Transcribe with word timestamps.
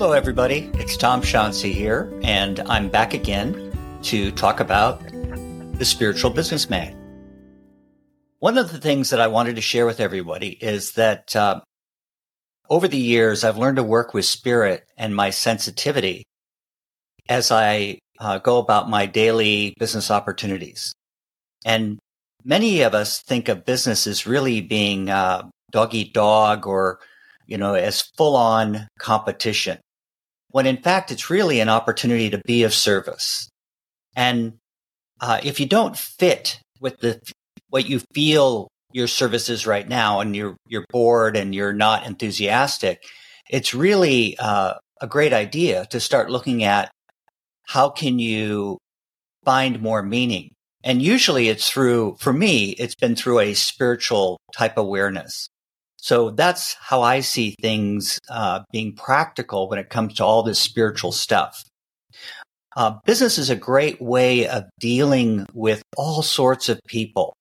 Hello, 0.00 0.12
everybody. 0.12 0.70
It's 0.76 0.96
Tom 0.96 1.20
Shantz 1.20 1.60
here, 1.60 2.10
and 2.22 2.60
I'm 2.60 2.88
back 2.88 3.12
again 3.12 3.98
to 4.04 4.30
talk 4.30 4.58
about 4.58 4.98
the 5.74 5.84
spiritual 5.84 6.30
businessman. 6.30 6.96
One 8.38 8.56
of 8.56 8.72
the 8.72 8.80
things 8.80 9.10
that 9.10 9.20
I 9.20 9.26
wanted 9.26 9.56
to 9.56 9.60
share 9.60 9.84
with 9.84 10.00
everybody 10.00 10.52
is 10.52 10.92
that 10.92 11.36
uh, 11.36 11.60
over 12.70 12.88
the 12.88 12.96
years, 12.96 13.44
I've 13.44 13.58
learned 13.58 13.76
to 13.76 13.82
work 13.82 14.14
with 14.14 14.24
spirit 14.24 14.86
and 14.96 15.14
my 15.14 15.28
sensitivity 15.28 16.24
as 17.28 17.50
I 17.50 17.98
uh, 18.18 18.38
go 18.38 18.56
about 18.56 18.88
my 18.88 19.04
daily 19.04 19.74
business 19.78 20.10
opportunities. 20.10 20.94
And 21.66 21.98
many 22.42 22.80
of 22.80 22.94
us 22.94 23.20
think 23.20 23.50
of 23.50 23.66
business 23.66 24.06
as 24.06 24.26
really 24.26 24.62
being 24.62 25.10
uh, 25.10 25.50
dog 25.70 25.94
eat 25.94 26.14
dog 26.14 26.66
or 26.66 27.00
you 27.46 27.58
know, 27.58 27.74
as 27.74 28.00
full 28.00 28.36
on 28.36 28.88
competition, 28.98 29.76
when 30.50 30.66
in 30.66 30.76
fact 30.76 31.10
it's 31.10 31.30
really 31.30 31.60
an 31.60 31.68
opportunity 31.68 32.30
to 32.30 32.38
be 32.38 32.62
of 32.64 32.74
service. 32.74 33.48
And 34.16 34.54
uh, 35.20 35.40
if 35.42 35.60
you 35.60 35.66
don't 35.66 35.96
fit 35.96 36.60
with 36.80 36.98
the 36.98 37.20
what 37.68 37.88
you 37.88 38.00
feel 38.14 38.68
your 38.92 39.06
service 39.06 39.48
is 39.48 39.66
right 39.66 39.88
now, 39.88 40.20
and 40.20 40.34
you're 40.34 40.56
you're 40.66 40.86
bored 40.90 41.36
and 41.36 41.54
you're 41.54 41.72
not 41.72 42.06
enthusiastic, 42.06 43.02
it's 43.48 43.74
really 43.74 44.36
uh, 44.38 44.74
a 45.00 45.06
great 45.06 45.32
idea 45.32 45.86
to 45.86 46.00
start 46.00 46.30
looking 46.30 46.64
at 46.64 46.90
how 47.66 47.88
can 47.88 48.18
you 48.18 48.78
find 49.44 49.80
more 49.80 50.02
meaning. 50.02 50.50
And 50.82 51.02
usually 51.02 51.48
it's 51.48 51.68
through, 51.68 52.16
for 52.18 52.32
me, 52.32 52.70
it's 52.70 52.94
been 52.94 53.14
through 53.14 53.40
a 53.40 53.54
spiritual 53.54 54.38
type 54.56 54.76
awareness. 54.76 55.48
So 56.02 56.30
that's 56.30 56.74
how 56.80 57.02
I 57.02 57.20
see 57.20 57.54
things 57.60 58.18
uh, 58.30 58.60
being 58.72 58.94
practical 58.94 59.68
when 59.68 59.78
it 59.78 59.90
comes 59.90 60.14
to 60.14 60.24
all 60.24 60.42
this 60.42 60.58
spiritual 60.58 61.12
stuff. 61.12 61.62
Uh, 62.76 62.94
business 63.04 63.36
is 63.36 63.50
a 63.50 63.56
great 63.56 64.00
way 64.00 64.46
of 64.46 64.64
dealing 64.78 65.46
with 65.52 65.82
all 65.96 66.22
sorts 66.22 66.68
of 66.68 66.80
people. 66.86 67.34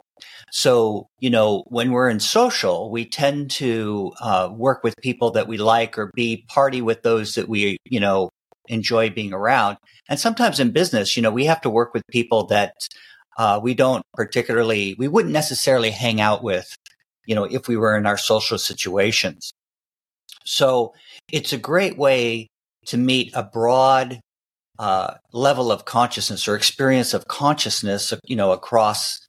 So, 0.52 1.08
you 1.20 1.30
know, 1.30 1.64
when 1.68 1.92
we're 1.92 2.10
in 2.10 2.20
social, 2.20 2.92
we 2.92 3.06
tend 3.06 3.52
to 3.52 4.12
uh, 4.20 4.50
work 4.52 4.84
with 4.84 4.96
people 5.02 5.32
that 5.32 5.48
we 5.48 5.58
like 5.58 5.98
or 5.98 6.12
be 6.16 6.46
party 6.50 6.82
with 6.82 7.04
those 7.04 7.36
that 7.36 7.48
we, 7.48 7.78
you 7.86 8.00
know, 8.00 8.30
enjoy 8.68 9.10
being 9.10 9.34
around. 9.34 9.78
And 10.10 10.20
sometimes 10.20 10.60
in 10.60 10.72
business, 10.72 11.16
you 11.16 11.24
know, 11.24 11.32
we 11.32 11.46
have 11.46 11.62
to 11.62 11.70
work 11.70 11.94
with 11.94 12.04
people 12.10 12.48
that 12.48 12.74
uh, 13.38 13.60
we 13.62 13.74
don't 13.74 14.04
particularly, 14.16 14.96
we 14.98 15.08
wouldn't 15.08 15.34
necessarily 15.34 15.92
hang 15.92 16.20
out 16.20 16.44
with 16.44 16.76
you 17.30 17.36
know, 17.36 17.44
if 17.44 17.68
we 17.68 17.78
were 17.78 17.96
in 17.96 18.08
our 18.08 18.18
social 18.18 18.58
situations. 18.58 19.54
So 20.46 20.96
it's 21.32 21.54
a 21.54 21.60
great 21.60 21.96
way 21.96 22.48
to 22.88 22.98
meet 22.98 23.32
a 23.36 23.44
broad 23.44 24.20
uh, 24.80 25.14
level 25.32 25.72
of 25.72 25.86
consciousness 25.86 26.48
or 26.48 26.56
experience 26.56 27.14
of 27.14 27.28
consciousness, 27.28 28.12
you 28.26 28.36
know, 28.36 28.52
across 28.52 29.20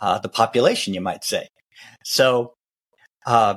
uh, 0.00 0.18
the 0.20 0.28
population, 0.30 0.94
you 0.94 1.02
might 1.02 1.22
say. 1.22 1.48
So, 2.02 2.54
uh, 3.26 3.56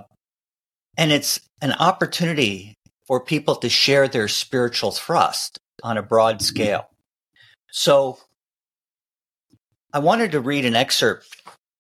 and 0.98 1.14
it's 1.14 1.40
an 1.62 1.72
opportunity 1.72 2.76
for 3.08 3.22
people 3.22 3.56
to 3.56 3.70
share 3.70 4.10
their 4.10 4.28
spiritual 4.28 4.92
thrust 4.92 5.60
on 5.82 5.98
a 5.98 6.04
broad 6.04 6.42
scale. 6.42 6.90
So, 7.72 8.18
I 9.94 10.00
wanted 10.00 10.34
to 10.34 10.42
read 10.42 10.66
an 10.66 10.76
excerpt 10.76 11.26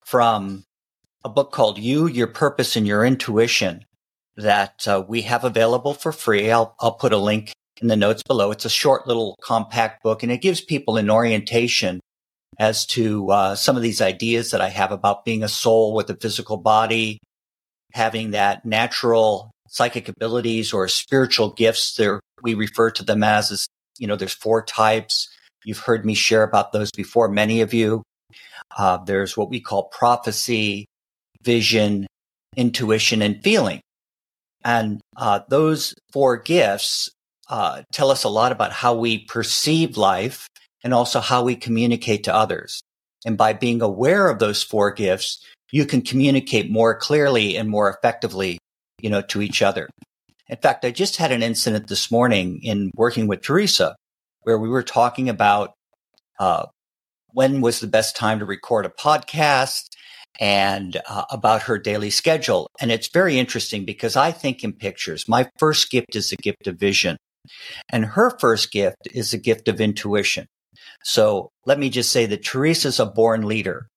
from 0.06 0.64
a 1.28 1.30
book 1.30 1.52
called 1.52 1.78
You, 1.78 2.08
Your 2.08 2.28
Purpose, 2.28 2.78
and 2.78 2.88
Your 2.88 3.06
Intuition 3.06 3.84
that 4.38 4.88
uh, 4.88 5.04
we 5.06 5.24
have 5.24 5.44
available 5.44 5.94
for 5.94 6.14
free. 6.14 6.50
I'll, 6.50 6.74
I'll 6.80 6.94
put 6.94 7.12
a 7.12 7.18
link 7.18 7.52
in 7.82 7.90
the 7.90 7.98
notes 7.98 8.24
below. 8.24 8.50
It's 8.52 8.64
a 8.64 8.70
short 8.70 9.08
little 9.08 9.36
compact 9.42 10.04
book 10.04 10.24
and 10.24 10.32
it 10.32 10.42
gives 10.42 10.62
people 10.62 10.96
an 10.96 11.10
orientation 11.10 12.00
as 12.58 12.86
to 12.88 13.30
uh, 13.30 13.56
some 13.56 13.76
of 13.76 13.82
these 13.82 14.02
ideas 14.02 14.52
that 14.52 14.62
I 14.62 14.70
have 14.70 14.94
about 14.94 15.26
being 15.26 15.44
a 15.44 15.50
soul 15.50 15.94
with 15.94 16.10
a 16.10 16.16
physical 16.16 16.56
body, 16.56 17.20
having 17.94 18.32
that 18.32 18.66
natural 18.66 19.52
psychic 19.68 20.08
abilities 20.08 20.72
or 20.72 20.88
spiritual 20.88 21.52
gifts. 21.52 21.96
There, 21.96 22.22
we 22.42 22.54
refer 22.54 22.90
to 22.92 23.04
them 23.04 23.22
as, 23.22 23.52
as, 23.52 23.68
you 24.00 24.08
know, 24.08 24.16
there's 24.16 24.34
four 24.34 24.64
types. 24.64 25.28
You've 25.66 25.80
heard 25.80 26.06
me 26.06 26.14
share 26.14 26.44
about 26.44 26.72
those 26.72 26.90
before, 26.92 27.28
many 27.28 27.60
of 27.60 27.74
you. 27.74 28.02
Uh, 28.78 28.98
there's 29.04 29.36
what 29.36 29.50
we 29.50 29.60
call 29.60 29.90
prophecy, 29.90 30.86
vision, 31.44 32.08
intuition, 32.56 33.22
and 33.22 33.42
feeling. 33.44 33.82
And 34.64 35.02
uh, 35.16 35.42
those 35.50 35.94
four 36.12 36.38
gifts 36.38 37.10
uh, 37.50 37.84
tell 37.92 38.12
us 38.12 38.24
a 38.24 38.30
lot 38.30 38.52
about 38.52 38.74
how 38.74 38.96
we 38.96 39.20
perceive 39.26 39.98
life 39.98 40.48
and 40.84 40.94
also 40.94 41.20
how 41.20 41.44
we 41.44 41.56
communicate 41.56 42.24
to 42.26 42.36
others. 42.36 42.82
And 43.26 43.38
by 43.38 43.54
being 43.54 43.82
aware 43.82 44.30
of 44.30 44.40
those 44.40 44.64
four 44.64 44.92
gifts, 44.92 45.44
you 45.72 45.86
can 45.86 46.02
communicate 46.02 46.72
more 46.72 46.98
clearly 46.98 47.58
and 47.58 47.70
more 47.70 47.90
effectively, 47.90 48.58
you 49.02 49.10
know, 49.10 49.22
to 49.22 49.42
each 49.42 49.62
other. 49.62 49.90
In 50.50 50.58
fact, 50.58 50.86
I 50.86 50.92
just 50.92 51.18
had 51.18 51.32
an 51.32 51.44
incident 51.44 51.88
this 51.88 52.10
morning 52.10 52.62
in 52.64 52.92
working 52.96 53.28
with 53.28 53.42
Teresa 53.42 53.96
where 54.44 54.58
we 54.58 54.70
were 54.70 54.84
talking 54.84 55.28
about 55.28 55.74
uh, 56.40 56.68
when 57.34 57.60
was 57.60 57.80
the 57.80 57.88
best 57.88 58.16
time 58.16 58.40
to 58.40 58.46
record 58.46 58.86
a 58.86 58.90
podcast 58.90 59.90
and 60.40 61.02
uh, 61.10 61.26
about 61.32 61.64
her 61.64 61.78
daily 61.78 62.10
schedule. 62.10 62.70
And 62.80 62.92
it's 62.92 63.10
very 63.10 63.40
interesting 63.40 63.86
because 63.86 64.16
I 64.16 64.32
think 64.32 64.64
in 64.64 64.74
pictures. 64.74 65.28
My 65.28 65.50
first 65.58 65.90
gift 65.90 66.16
is 66.16 66.32
a 66.32 66.38
gift 66.38 66.68
of 66.68 66.80
vision, 66.80 67.18
and 67.90 68.06
her 68.06 68.38
first 68.40 68.72
gift 68.72 69.08
is 69.12 69.34
a 69.34 69.38
gift 69.38 69.68
of 69.68 69.82
intuition. 69.82 70.48
So 71.04 71.52
let 71.66 71.80
me 71.80 71.90
just 71.90 72.12
say 72.12 72.26
that 72.28 72.44
Teresa's 72.44 73.00
a 73.00 73.06
born 73.06 73.44
leader. 73.44 73.88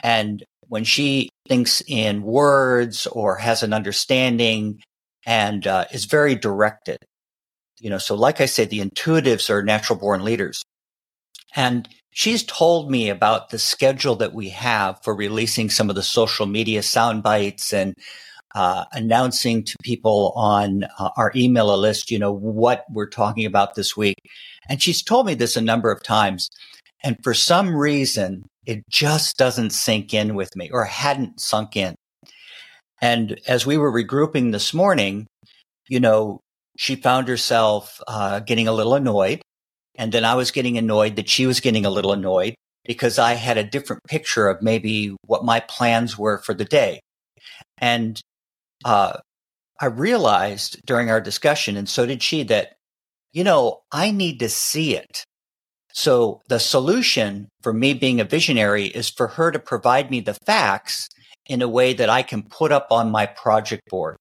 And 0.00 0.42
when 0.68 0.84
she 0.84 1.28
thinks 1.48 1.82
in 1.86 2.22
words 2.22 3.06
or 3.06 3.36
has 3.36 3.62
an 3.62 3.72
understanding 3.72 4.80
and 5.24 5.66
uh, 5.66 5.84
is 5.92 6.06
very 6.06 6.34
directed, 6.34 6.98
you 7.78 7.90
know, 7.90 7.98
so 7.98 8.14
like 8.14 8.40
I 8.40 8.46
say, 8.46 8.64
the 8.64 8.80
intuitives 8.80 9.50
are 9.50 9.62
natural 9.62 9.98
born 9.98 10.24
leaders. 10.24 10.62
And 11.54 11.88
she's 12.16 12.42
told 12.42 12.90
me 12.90 13.10
about 13.10 13.50
the 13.50 13.58
schedule 13.58 14.16
that 14.16 14.32
we 14.32 14.48
have 14.48 14.98
for 15.04 15.14
releasing 15.14 15.68
some 15.68 15.90
of 15.90 15.96
the 15.96 16.02
social 16.02 16.46
media 16.46 16.82
sound 16.82 17.22
bites 17.22 17.74
and 17.74 17.94
uh, 18.54 18.86
announcing 18.92 19.62
to 19.62 19.76
people 19.82 20.32
on 20.34 20.84
uh, 20.98 21.10
our 21.18 21.30
email 21.36 21.76
list, 21.76 22.10
you 22.10 22.18
know, 22.18 22.32
what 22.32 22.86
we're 22.90 23.06
talking 23.06 23.44
about 23.44 23.74
this 23.74 23.98
week. 23.98 24.16
And 24.66 24.80
she's 24.80 25.02
told 25.02 25.26
me 25.26 25.34
this 25.34 25.58
a 25.58 25.60
number 25.60 25.92
of 25.92 26.02
times. 26.02 26.48
And 27.04 27.18
for 27.22 27.34
some 27.34 27.76
reason, 27.76 28.46
it 28.64 28.82
just 28.88 29.36
doesn't 29.36 29.70
sink 29.70 30.14
in 30.14 30.34
with 30.34 30.56
me 30.56 30.70
or 30.72 30.84
hadn't 30.84 31.38
sunk 31.38 31.76
in. 31.76 31.96
And 33.02 33.38
as 33.46 33.66
we 33.66 33.76
were 33.76 33.92
regrouping 33.92 34.52
this 34.52 34.72
morning, 34.72 35.26
you 35.86 36.00
know, 36.00 36.40
she 36.78 36.96
found 36.96 37.28
herself 37.28 38.00
uh, 38.08 38.40
getting 38.40 38.68
a 38.68 38.72
little 38.72 38.94
annoyed 38.94 39.42
and 39.98 40.12
then 40.12 40.24
I 40.24 40.34
was 40.34 40.50
getting 40.50 40.78
annoyed 40.78 41.16
that 41.16 41.28
she 41.28 41.46
was 41.46 41.60
getting 41.60 41.86
a 41.86 41.90
little 41.90 42.12
annoyed 42.12 42.54
because 42.84 43.18
I 43.18 43.34
had 43.34 43.58
a 43.58 43.64
different 43.64 44.02
picture 44.08 44.48
of 44.48 44.62
maybe 44.62 45.16
what 45.26 45.44
my 45.44 45.60
plans 45.60 46.16
were 46.16 46.38
for 46.38 46.54
the 46.54 46.64
day. 46.64 47.00
And 47.78 48.20
uh, 48.84 49.18
I 49.80 49.86
realized 49.86 50.80
during 50.86 51.10
our 51.10 51.20
discussion, 51.20 51.76
and 51.76 51.88
so 51.88 52.06
did 52.06 52.22
she, 52.22 52.42
that, 52.44 52.74
you 53.32 53.44
know, 53.44 53.80
I 53.90 54.10
need 54.10 54.38
to 54.40 54.48
see 54.48 54.96
it. 54.96 55.24
So 55.92 56.42
the 56.48 56.60
solution 56.60 57.48
for 57.62 57.72
me 57.72 57.94
being 57.94 58.20
a 58.20 58.24
visionary 58.24 58.86
is 58.86 59.10
for 59.10 59.28
her 59.28 59.50
to 59.50 59.58
provide 59.58 60.10
me 60.10 60.20
the 60.20 60.36
facts 60.46 61.08
in 61.46 61.62
a 61.62 61.68
way 61.68 61.94
that 61.94 62.10
I 62.10 62.22
can 62.22 62.42
put 62.42 62.70
up 62.70 62.88
on 62.90 63.10
my 63.10 63.26
project 63.26 63.82
board 63.88 64.16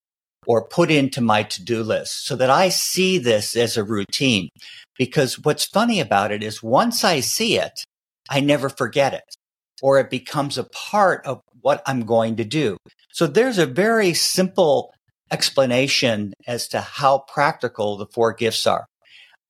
or 0.48 0.68
put 0.68 0.92
into 0.92 1.22
my 1.22 1.44
to-do 1.44 1.84
list 1.84 2.26
so 2.26 2.36
that 2.36 2.50
I 2.50 2.70
see 2.70 3.18
this 3.18 3.56
as 3.56 3.78
a 3.78 3.84
routine. 3.84 4.50
Because 4.98 5.40
what's 5.40 5.66
funny 5.66 6.00
about 6.00 6.32
it 6.32 6.44
is 6.44 6.64
once 6.64 7.04
I 7.04 7.20
see 7.20 7.58
it, 7.58 7.84
I 8.30 8.40
never 8.40 8.70
forget 8.70 9.14
it 9.14 9.36
or 9.82 10.00
it 10.00 10.10
becomes 10.10 10.58
a 10.58 10.64
part 10.66 11.26
of 11.26 11.42
what 11.62 11.82
I'm 11.86 12.06
going 12.06 12.38
to 12.38 12.44
do. 12.44 12.78
So 13.12 13.28
there's 13.28 13.58
a 13.58 13.66
very 13.66 14.14
simple 14.14 14.94
explanation 15.32 16.34
as 16.48 16.68
to 16.70 16.82
how 16.82 17.20
practical 17.28 17.98
the 17.98 18.06
four 18.06 18.34
gifts 18.34 18.68
are. 18.68 18.86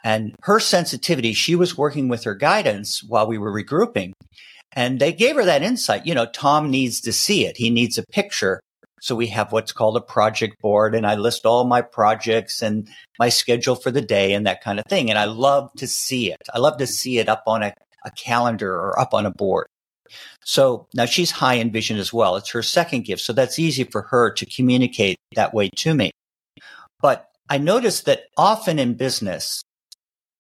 And 0.03 0.35
her 0.43 0.59
sensitivity, 0.59 1.33
she 1.33 1.55
was 1.55 1.77
working 1.77 2.07
with 2.07 2.23
her 2.23 2.35
guidance 2.35 3.03
while 3.03 3.27
we 3.27 3.37
were 3.37 3.51
regrouping. 3.51 4.13
And 4.71 4.99
they 4.99 5.13
gave 5.13 5.35
her 5.35 5.45
that 5.45 5.63
insight. 5.63 6.05
You 6.05 6.13
know, 6.13 6.27
Tom 6.27 6.69
needs 6.69 7.01
to 7.01 7.13
see 7.13 7.45
it. 7.45 7.57
He 7.57 7.69
needs 7.69 7.97
a 7.97 8.05
picture 8.11 8.59
so 9.01 9.15
we 9.15 9.27
have 9.27 9.51
what's 9.51 9.71
called 9.71 9.97
a 9.97 10.01
project 10.01 10.61
board 10.61 10.95
and 10.95 11.05
I 11.05 11.15
list 11.15 11.45
all 11.45 11.65
my 11.65 11.81
projects 11.81 12.61
and 12.61 12.87
my 13.19 13.29
schedule 13.29 13.75
for 13.75 13.91
the 13.91 14.01
day 14.01 14.33
and 14.33 14.47
that 14.47 14.63
kind 14.63 14.79
of 14.79 14.85
thing. 14.85 15.09
And 15.09 15.19
I 15.19 15.25
love 15.25 15.71
to 15.77 15.87
see 15.87 16.31
it. 16.31 16.41
I 16.53 16.59
love 16.59 16.77
to 16.77 16.87
see 16.87 17.19
it 17.19 17.29
up 17.29 17.43
on 17.45 17.63
a, 17.63 17.73
a 18.03 18.11
calendar 18.11 18.73
or 18.73 18.99
up 18.99 19.13
on 19.13 19.25
a 19.25 19.31
board. 19.31 19.67
So 20.43 20.87
now 20.93 21.05
she's 21.05 21.31
high 21.31 21.55
in 21.55 21.71
vision 21.71 21.97
as 21.97 22.13
well. 22.13 22.35
It's 22.35 22.51
her 22.51 22.61
second 22.61 23.05
gift. 23.05 23.21
So 23.21 23.33
that's 23.33 23.59
easy 23.59 23.83
for 23.83 24.03
her 24.03 24.31
to 24.31 24.45
communicate 24.45 25.17
that 25.35 25.53
way 25.53 25.69
to 25.77 25.93
me. 25.93 26.11
But 27.01 27.29
I 27.49 27.57
noticed 27.57 28.05
that 28.05 28.23
often 28.37 28.79
in 28.79 28.93
business, 28.93 29.61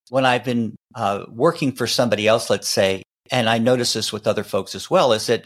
when 0.09 0.25
I've 0.25 0.43
been 0.43 0.75
uh, 0.95 1.25
working 1.29 1.71
for 1.71 1.87
somebody 1.87 2.27
else, 2.27 2.49
let's 2.49 2.69
say, 2.69 3.03
and 3.31 3.49
I 3.49 3.57
notice 3.57 3.93
this 3.93 4.13
with 4.13 4.27
other 4.27 4.43
folks 4.43 4.75
as 4.75 4.89
well, 4.89 5.11
is 5.13 5.27
that 5.27 5.45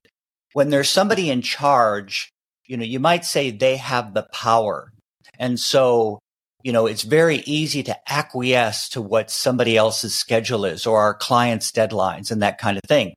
when 0.53 0.69
there's 0.69 0.89
somebody 0.89 1.29
in 1.29 1.41
charge, 1.41 2.29
you 2.69 2.77
know, 2.77 2.85
you 2.85 2.99
might 2.99 3.25
say 3.25 3.49
they 3.49 3.75
have 3.77 4.13
the 4.13 4.27
power. 4.31 4.93
And 5.39 5.59
so, 5.59 6.19
you 6.63 6.71
know, 6.71 6.85
it's 6.85 7.01
very 7.01 7.37
easy 7.39 7.81
to 7.83 8.11
acquiesce 8.11 8.89
to 8.89 9.01
what 9.01 9.31
somebody 9.31 9.75
else's 9.75 10.15
schedule 10.15 10.65
is 10.65 10.85
or 10.85 10.99
our 10.99 11.15
client's 11.15 11.71
deadlines 11.71 12.31
and 12.31 12.43
that 12.43 12.59
kind 12.59 12.77
of 12.77 12.83
thing. 12.87 13.15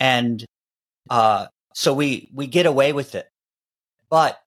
And, 0.00 0.44
uh, 1.08 1.46
so 1.72 1.94
we, 1.94 2.28
we 2.34 2.48
get 2.48 2.66
away 2.66 2.92
with 2.92 3.14
it. 3.14 3.28
But, 4.10 4.38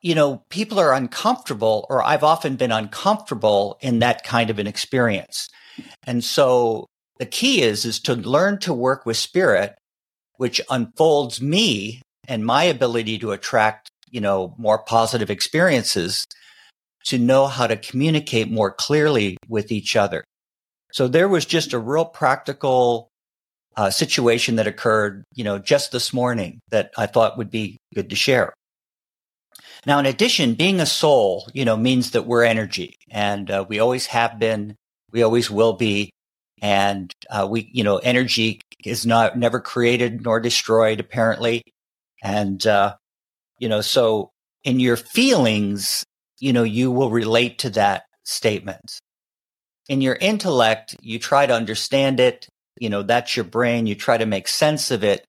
you 0.00 0.14
know, 0.14 0.44
people 0.48 0.78
are 0.78 0.94
uncomfortable 0.94 1.86
or 1.90 2.04
I've 2.04 2.24
often 2.24 2.54
been 2.54 2.72
uncomfortable 2.72 3.78
in 3.80 3.98
that 3.98 4.22
kind 4.22 4.50
of 4.50 4.60
an 4.60 4.68
experience. 4.68 5.48
And 6.06 6.22
so 6.22 6.86
the 7.18 7.26
key 7.26 7.62
is, 7.62 7.84
is 7.84 7.98
to 8.00 8.14
learn 8.14 8.58
to 8.60 8.72
work 8.72 9.04
with 9.06 9.16
spirit, 9.16 9.76
which 10.36 10.60
unfolds 10.70 11.40
me 11.40 12.00
and 12.30 12.46
my 12.46 12.62
ability 12.62 13.18
to 13.18 13.32
attract, 13.32 13.90
you 14.08 14.20
know, 14.20 14.54
more 14.56 14.78
positive 14.78 15.30
experiences 15.30 16.24
to 17.04 17.18
know 17.18 17.48
how 17.48 17.66
to 17.66 17.76
communicate 17.76 18.48
more 18.48 18.70
clearly 18.70 19.36
with 19.48 19.72
each 19.72 19.96
other. 19.96 20.22
So 20.92 21.08
there 21.08 21.28
was 21.28 21.44
just 21.44 21.72
a 21.72 21.78
real 21.78 22.04
practical 22.04 23.08
uh, 23.76 23.90
situation 23.90 24.56
that 24.56 24.68
occurred, 24.68 25.24
you 25.34 25.42
know, 25.42 25.58
just 25.58 25.90
this 25.90 26.12
morning 26.12 26.60
that 26.70 26.92
I 26.96 27.06
thought 27.06 27.36
would 27.36 27.50
be 27.50 27.78
good 27.94 28.10
to 28.10 28.16
share. 28.16 28.52
Now, 29.84 29.98
in 29.98 30.06
addition, 30.06 30.54
being 30.54 30.78
a 30.78 30.86
soul, 30.86 31.48
you 31.52 31.64
know, 31.64 31.76
means 31.76 32.12
that 32.12 32.26
we're 32.26 32.44
energy 32.44 32.94
and 33.10 33.50
uh, 33.50 33.64
we 33.68 33.80
always 33.80 34.06
have 34.06 34.38
been, 34.38 34.76
we 35.10 35.22
always 35.22 35.50
will 35.50 35.72
be. 35.72 36.10
And 36.62 37.12
uh, 37.30 37.48
we, 37.50 37.70
you 37.72 37.82
know, 37.82 37.96
energy 37.96 38.60
is 38.84 39.06
not 39.06 39.36
never 39.36 39.58
created 39.60 40.22
nor 40.22 40.38
destroyed, 40.38 41.00
apparently. 41.00 41.62
And, 42.22 42.66
uh, 42.66 42.96
you 43.58 43.68
know, 43.68 43.80
so 43.80 44.30
in 44.64 44.80
your 44.80 44.96
feelings, 44.96 46.04
you 46.38 46.52
know, 46.52 46.62
you 46.62 46.90
will 46.90 47.10
relate 47.10 47.58
to 47.60 47.70
that 47.70 48.04
statement. 48.24 49.00
In 49.88 50.00
your 50.00 50.16
intellect, 50.20 50.96
you 51.02 51.18
try 51.18 51.46
to 51.46 51.54
understand 51.54 52.20
it. 52.20 52.48
You 52.78 52.90
know, 52.90 53.02
that's 53.02 53.36
your 53.36 53.44
brain. 53.44 53.86
You 53.86 53.94
try 53.94 54.18
to 54.18 54.26
make 54.26 54.48
sense 54.48 54.90
of 54.90 55.02
it. 55.02 55.24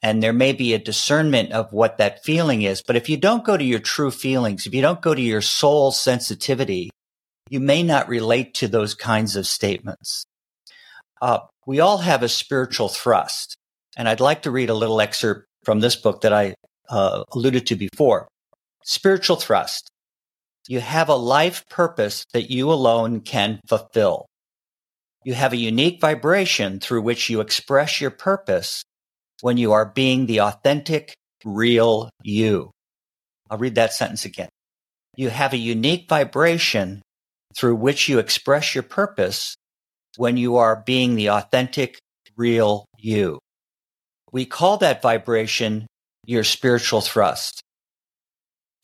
And 0.00 0.22
there 0.22 0.32
may 0.32 0.52
be 0.52 0.74
a 0.74 0.78
discernment 0.78 1.52
of 1.52 1.72
what 1.72 1.98
that 1.98 2.22
feeling 2.22 2.62
is. 2.62 2.82
But 2.86 2.94
if 2.94 3.08
you 3.08 3.16
don't 3.16 3.44
go 3.44 3.56
to 3.56 3.64
your 3.64 3.80
true 3.80 4.12
feelings, 4.12 4.66
if 4.66 4.74
you 4.74 4.80
don't 4.80 5.02
go 5.02 5.14
to 5.14 5.20
your 5.20 5.40
soul 5.40 5.90
sensitivity, 5.90 6.90
you 7.50 7.58
may 7.58 7.82
not 7.82 8.08
relate 8.08 8.54
to 8.54 8.68
those 8.68 8.94
kinds 8.94 9.34
of 9.34 9.46
statements. 9.46 10.24
Uh, 11.20 11.40
we 11.66 11.80
all 11.80 11.98
have 11.98 12.22
a 12.22 12.28
spiritual 12.28 12.88
thrust. 12.88 13.56
And 13.96 14.08
I'd 14.08 14.20
like 14.20 14.42
to 14.42 14.52
read 14.52 14.70
a 14.70 14.74
little 14.74 15.00
excerpt 15.00 15.47
from 15.64 15.80
this 15.80 15.96
book 15.96 16.22
that 16.22 16.32
I 16.32 16.54
uh, 16.88 17.24
alluded 17.32 17.66
to 17.66 17.76
before. 17.76 18.28
Spiritual 18.84 19.36
thrust. 19.36 19.90
You 20.68 20.80
have 20.80 21.08
a 21.08 21.16
life 21.16 21.64
purpose 21.68 22.24
that 22.32 22.50
you 22.50 22.70
alone 22.70 23.20
can 23.20 23.60
fulfill. 23.66 24.26
You 25.24 25.34
have 25.34 25.52
a 25.52 25.56
unique 25.56 26.00
vibration 26.00 26.80
through 26.80 27.02
which 27.02 27.28
you 27.28 27.40
express 27.40 28.00
your 28.00 28.10
purpose 28.10 28.82
when 29.40 29.56
you 29.56 29.72
are 29.72 29.86
being 29.86 30.26
the 30.26 30.40
authentic, 30.40 31.14
real 31.44 32.10
you. 32.22 32.70
I'll 33.50 33.58
read 33.58 33.76
that 33.76 33.92
sentence 33.92 34.24
again. 34.24 34.48
You 35.16 35.30
have 35.30 35.52
a 35.52 35.58
unique 35.58 36.08
vibration 36.08 37.02
through 37.56 37.76
which 37.76 38.08
you 38.08 38.18
express 38.18 38.74
your 38.74 38.82
purpose 38.82 39.56
when 40.16 40.36
you 40.36 40.56
are 40.56 40.82
being 40.84 41.14
the 41.14 41.30
authentic, 41.30 41.98
real 42.36 42.84
you. 42.98 43.38
We 44.32 44.44
call 44.46 44.76
that 44.78 45.02
vibration 45.02 45.86
your 46.24 46.44
spiritual 46.44 47.00
thrust. 47.00 47.62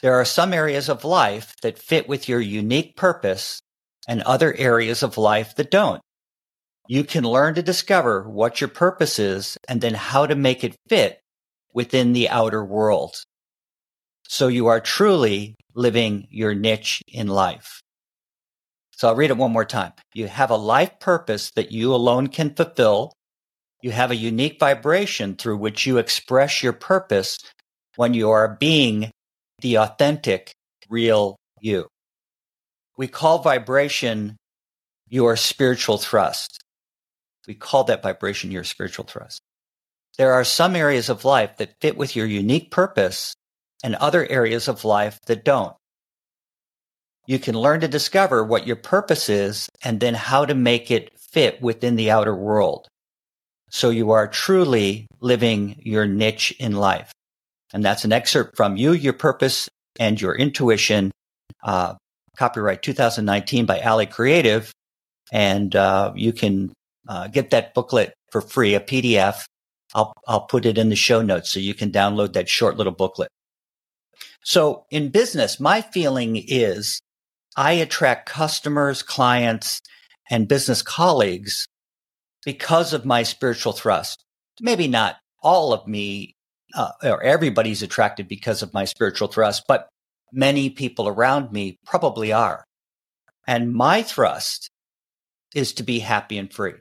There 0.02 0.14
are 0.14 0.24
some 0.24 0.52
areas 0.52 0.88
of 0.88 1.04
life 1.04 1.54
that 1.62 1.78
fit 1.78 2.08
with 2.08 2.28
your 2.28 2.40
unique 2.40 2.96
purpose 2.96 3.60
and 4.06 4.22
other 4.22 4.54
areas 4.54 5.02
of 5.02 5.16
life 5.18 5.54
that 5.56 5.70
don't. 5.70 6.00
You 6.88 7.04
can 7.04 7.24
learn 7.24 7.54
to 7.54 7.62
discover 7.62 8.28
what 8.28 8.60
your 8.60 8.68
purpose 8.68 9.18
is 9.18 9.56
and 9.68 9.80
then 9.80 9.94
how 9.94 10.26
to 10.26 10.34
make 10.34 10.64
it 10.64 10.76
fit 10.88 11.20
within 11.72 12.12
the 12.12 12.28
outer 12.28 12.62
world. 12.64 13.14
So 14.28 14.48
you 14.48 14.66
are 14.66 14.80
truly 14.80 15.54
living 15.74 16.26
your 16.30 16.54
niche 16.54 17.02
in 17.08 17.28
life. 17.28 17.80
So 18.92 19.08
I'll 19.08 19.16
read 19.16 19.30
it 19.30 19.36
one 19.36 19.52
more 19.52 19.64
time. 19.64 19.92
You 20.14 20.28
have 20.28 20.50
a 20.50 20.56
life 20.56 21.00
purpose 21.00 21.50
that 21.56 21.72
you 21.72 21.94
alone 21.94 22.28
can 22.28 22.54
fulfill. 22.54 23.12
You 23.84 23.90
have 23.90 24.10
a 24.10 24.16
unique 24.16 24.58
vibration 24.58 25.34
through 25.36 25.58
which 25.58 25.84
you 25.84 25.98
express 25.98 26.62
your 26.62 26.72
purpose 26.72 27.36
when 27.96 28.14
you 28.14 28.30
are 28.30 28.56
being 28.58 29.10
the 29.60 29.76
authentic, 29.76 30.54
real 30.88 31.36
you. 31.60 31.88
We 32.96 33.08
call 33.08 33.40
vibration 33.40 34.38
your 35.06 35.36
spiritual 35.36 35.98
thrust. 35.98 36.64
We 37.46 37.52
call 37.52 37.84
that 37.84 38.02
vibration 38.02 38.50
your 38.50 38.64
spiritual 38.64 39.04
thrust. 39.04 39.42
There 40.16 40.32
are 40.32 40.44
some 40.44 40.76
areas 40.76 41.10
of 41.10 41.26
life 41.26 41.58
that 41.58 41.78
fit 41.82 41.98
with 41.98 42.16
your 42.16 42.24
unique 42.24 42.70
purpose 42.70 43.34
and 43.84 43.96
other 43.96 44.26
areas 44.30 44.66
of 44.66 44.86
life 44.86 45.20
that 45.26 45.44
don't. 45.44 45.76
You 47.26 47.38
can 47.38 47.54
learn 47.54 47.80
to 47.80 47.88
discover 47.88 48.42
what 48.42 48.66
your 48.66 48.76
purpose 48.76 49.28
is 49.28 49.68
and 49.82 50.00
then 50.00 50.14
how 50.14 50.46
to 50.46 50.54
make 50.54 50.90
it 50.90 51.10
fit 51.18 51.60
within 51.60 51.96
the 51.96 52.10
outer 52.10 52.34
world. 52.34 52.88
So 53.74 53.90
you 53.90 54.12
are 54.12 54.28
truly 54.28 55.08
living 55.20 55.80
your 55.82 56.06
niche 56.06 56.54
in 56.60 56.76
life. 56.76 57.10
And 57.72 57.84
that's 57.84 58.04
an 58.04 58.12
excerpt 58.12 58.56
from 58.56 58.76
You, 58.76 58.92
Your 58.92 59.14
Purpose, 59.14 59.68
and 59.98 60.20
Your 60.20 60.32
Intuition, 60.36 61.10
uh, 61.64 61.94
copyright 62.36 62.82
2019 62.82 63.66
by 63.66 63.80
Alley 63.80 64.06
Creative. 64.06 64.70
And 65.32 65.74
uh, 65.74 66.12
you 66.14 66.32
can 66.32 66.72
uh, 67.08 67.26
get 67.26 67.50
that 67.50 67.74
booklet 67.74 68.14
for 68.30 68.40
free, 68.40 68.74
a 68.74 68.80
PDF. 68.80 69.42
I'll, 69.92 70.12
I'll 70.28 70.46
put 70.46 70.66
it 70.66 70.78
in 70.78 70.88
the 70.88 70.94
show 70.94 71.20
notes 71.20 71.50
so 71.50 71.58
you 71.58 71.74
can 71.74 71.90
download 71.90 72.34
that 72.34 72.48
short 72.48 72.76
little 72.76 72.92
booklet. 72.92 73.28
So 74.44 74.84
in 74.92 75.08
business, 75.08 75.58
my 75.58 75.80
feeling 75.80 76.40
is 76.46 77.00
I 77.56 77.72
attract 77.72 78.28
customers, 78.28 79.02
clients, 79.02 79.80
and 80.30 80.46
business 80.46 80.80
colleagues 80.80 81.66
because 82.44 82.92
of 82.92 83.04
my 83.04 83.22
spiritual 83.22 83.72
thrust. 83.72 84.24
Maybe 84.60 84.88
not 84.88 85.16
all 85.42 85.72
of 85.72 85.86
me 85.86 86.34
uh, 86.74 86.92
or 87.02 87.22
everybody's 87.22 87.82
attracted 87.82 88.28
because 88.28 88.62
of 88.62 88.74
my 88.74 88.84
spiritual 88.84 89.28
thrust, 89.28 89.64
but 89.68 89.88
many 90.32 90.70
people 90.70 91.08
around 91.08 91.52
me 91.52 91.78
probably 91.86 92.32
are. 92.32 92.64
And 93.46 93.72
my 93.72 94.02
thrust 94.02 94.70
is 95.54 95.72
to 95.74 95.82
be 95.82 96.00
happy 96.00 96.38
and 96.38 96.52
free. 96.52 96.74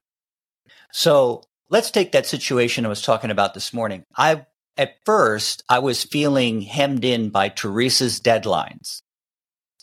So 0.92 1.44
let's 1.70 1.92
take 1.92 2.12
that 2.14 2.26
situation 2.26 2.86
I 2.86 2.90
was 2.90 3.02
talking 3.02 3.32
about 3.32 3.54
this 3.54 3.74
morning. 3.74 4.04
I, 4.16 4.46
at 4.78 4.96
first, 5.06 5.64
I 5.70 5.80
was 5.80 6.04
feeling 6.04 6.62
hemmed 6.62 7.06
in 7.06 7.30
by 7.30 7.50
Teresa's 7.50 8.20
deadlines 8.20 9.02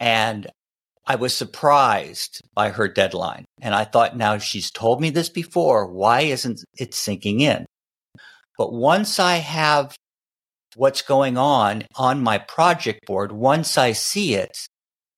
and 0.01 0.47
I 1.07 1.17
was 1.17 1.35
surprised 1.35 2.41
by 2.55 2.71
her 2.71 2.89
deadline. 2.89 3.45
And 3.61 3.75
I 3.75 3.85
thought, 3.85 4.17
now 4.17 4.39
she's 4.39 4.71
told 4.71 5.01
me 5.01 5.11
this 5.11 5.29
before. 5.29 5.87
Why 5.91 6.23
isn't 6.23 6.63
it 6.79 6.95
sinking 6.95 7.41
in? 7.41 7.67
But 8.59 8.73
once 8.73 9.19
I 9.19 9.37
have 9.37 9.97
what's 10.77 11.03
going 11.03 11.37
on 11.37 11.85
on 11.97 12.23
my 12.23 12.39
project 12.39 13.07
board, 13.07 13.33
once 13.33 13.79
I 13.79 13.93
see 13.93 14.35
it, 14.35 14.57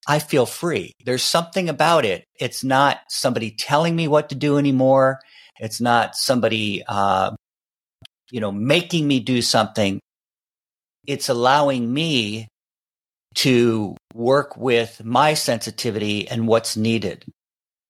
I 0.06 0.18
feel 0.18 0.46
free. 0.46 0.92
There's 1.04 1.22
something 1.22 1.68
about 1.68 2.04
it. 2.04 2.24
It's 2.40 2.64
not 2.64 3.00
somebody 3.08 3.50
telling 3.50 3.94
me 3.94 4.08
what 4.08 4.28
to 4.30 4.34
do 4.34 4.58
anymore. 4.58 5.20
It's 5.60 5.80
not 5.80 6.16
somebody, 6.16 6.82
uh, 6.88 7.32
you 8.30 8.40
know, 8.40 8.50
making 8.50 9.06
me 9.06 9.20
do 9.20 9.42
something. 9.42 10.00
It's 11.06 11.28
allowing 11.28 11.92
me 11.92 12.48
to 13.34 13.96
work 14.14 14.56
with 14.56 15.04
my 15.04 15.34
sensitivity 15.34 16.28
and 16.28 16.46
what's 16.46 16.76
needed. 16.76 17.24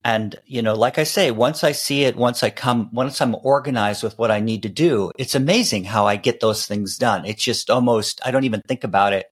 And, 0.04 0.34
you 0.46 0.62
know, 0.62 0.74
like 0.74 0.98
I 0.98 1.04
say, 1.04 1.30
once 1.30 1.62
I 1.62 1.72
see 1.72 2.04
it, 2.04 2.16
once 2.16 2.42
I 2.42 2.50
come, 2.50 2.90
once 2.92 3.20
I'm 3.20 3.36
organized 3.42 4.02
with 4.02 4.18
what 4.18 4.32
I 4.32 4.40
need 4.40 4.62
to 4.64 4.68
do, 4.68 5.12
it's 5.16 5.36
amazing 5.36 5.84
how 5.84 6.06
I 6.06 6.16
get 6.16 6.40
those 6.40 6.66
things 6.66 6.96
done. 6.96 7.24
It's 7.24 7.42
just 7.42 7.70
almost, 7.70 8.20
I 8.24 8.32
don't 8.32 8.44
even 8.44 8.62
think 8.66 8.82
about 8.82 9.12
it. 9.12 9.26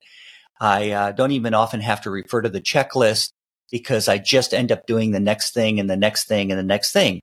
I 0.61 0.91
uh, 0.91 1.13
don't 1.13 1.33
even 1.33 1.55
often 1.55 1.81
have 1.81 2.03
to 2.03 2.11
refer 2.11 2.43
to 2.43 2.49
the 2.49 2.61
checklist 2.61 3.31
because 3.73 4.09
I 4.09 4.19
just 4.19 4.55
end 4.55 4.71
up 4.71 4.87
doing 4.87 5.11
the 5.11 5.21
next 5.21 5.55
thing 5.55 5.81
and 5.81 5.91
the 5.91 5.97
next 5.97 6.29
thing 6.29 6.53
and 6.53 6.59
the 6.59 6.65
next 6.65 6.93
thing. 6.93 7.21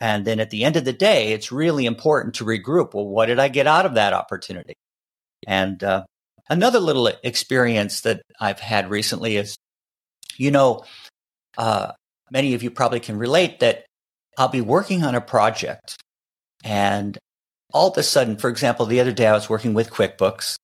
And 0.00 0.24
then 0.24 0.40
at 0.40 0.50
the 0.50 0.64
end 0.64 0.76
of 0.76 0.84
the 0.84 0.92
day, 0.92 1.32
it's 1.32 1.52
really 1.52 1.86
important 1.86 2.34
to 2.36 2.44
regroup. 2.44 2.94
Well, 2.94 3.06
what 3.06 3.26
did 3.26 3.38
I 3.38 3.48
get 3.48 3.66
out 3.66 3.86
of 3.86 3.94
that 3.94 4.12
opportunity? 4.12 4.74
And 5.46 5.82
uh, 5.82 6.04
another 6.48 6.80
little 6.80 7.06
experience 7.22 8.02
that 8.02 8.22
I've 8.40 8.60
had 8.60 8.90
recently 8.90 9.36
is 9.36 9.56
You 10.38 10.50
know, 10.50 10.84
uh, 11.56 11.92
many 12.30 12.54
of 12.54 12.62
you 12.62 12.70
probably 12.70 13.00
can 13.00 13.18
relate 13.18 13.60
that 13.60 13.86
I'll 14.36 14.48
be 14.48 14.60
working 14.60 15.02
on 15.02 15.14
a 15.14 15.20
project 15.20 15.96
and 16.62 17.18
all 17.72 17.90
of 17.90 17.98
a 17.98 18.02
sudden, 18.02 18.36
for 18.36 18.48
example, 18.48 18.86
the 18.86 19.00
other 19.00 19.12
day 19.12 19.26
I 19.26 19.32
was 19.32 19.48
working 19.48 19.74
with 19.74 19.90
QuickBooks 19.90 20.56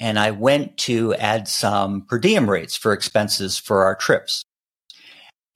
and 0.00 0.18
I 0.18 0.30
went 0.30 0.78
to 0.78 1.14
add 1.14 1.46
some 1.48 2.02
per 2.02 2.18
diem 2.18 2.48
rates 2.48 2.76
for 2.76 2.92
expenses 2.92 3.58
for 3.58 3.84
our 3.84 3.94
trips. 3.94 4.42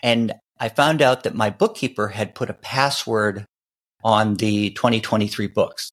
And 0.02 0.35
I 0.61 0.68
found 0.68 1.02
out 1.02 1.23
that 1.25 1.35
my 1.35 1.50
bookkeeper 1.50 2.09
had 2.09 2.35
put 2.35 2.50
a 2.50 2.54
password 2.54 3.44
on 4.02 4.35
the 4.35 4.71
2023 4.71 5.47
books. 5.49 5.90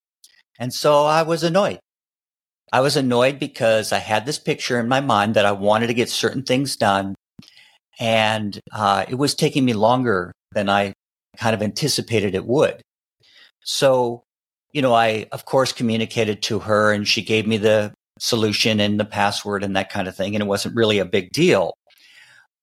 And 0.60 0.74
so 0.74 1.06
I 1.06 1.24
was 1.24 1.44
annoyed. 1.44 1.80
I 2.72 2.80
was 2.80 2.96
annoyed 2.96 3.38
because 3.38 3.92
I 3.92 4.00
had 4.00 4.25
this 4.25 4.40
picture 4.40 4.80
in 4.80 4.88
my 4.88 5.01
mind 5.01 5.36
that 5.36 5.46
I 5.46 5.51
wanted 5.51 5.88
to 5.88 5.94
get 5.94 6.10
certain 6.10 6.44
things 6.44 6.78
done. 6.78 7.16
And 8.00 8.60
uh, 8.72 9.06
it 9.10 9.16
was 9.16 9.36
taking 9.36 9.66
me 9.66 9.74
longer 9.74 10.32
than 10.54 10.70
I 10.70 10.94
kind 11.38 11.54
of 11.54 11.62
anticipated 11.62 12.34
it 12.34 12.46
would. 12.46 12.82
So, 13.63 14.24
you 14.72 14.82
know, 14.82 14.94
I, 14.94 15.28
of 15.32 15.46
course, 15.46 15.74
communicated 15.74 16.42
to 16.44 16.60
her 16.60 16.94
and 16.94 17.08
she 17.08 17.22
gave 17.22 17.46
me 17.46 17.58
the 17.58 17.94
solution 18.20 18.80
and 18.80 19.00
the 19.00 19.06
password 19.06 19.63
and 19.63 19.75
that 19.75 19.90
kind 19.90 20.08
of 20.08 20.16
thing. 20.16 20.34
And 20.34 20.42
it 20.42 20.48
wasn't 20.48 20.75
really 20.75 21.00
a 21.00 21.06
big 21.06 21.32
deal. 21.32 21.74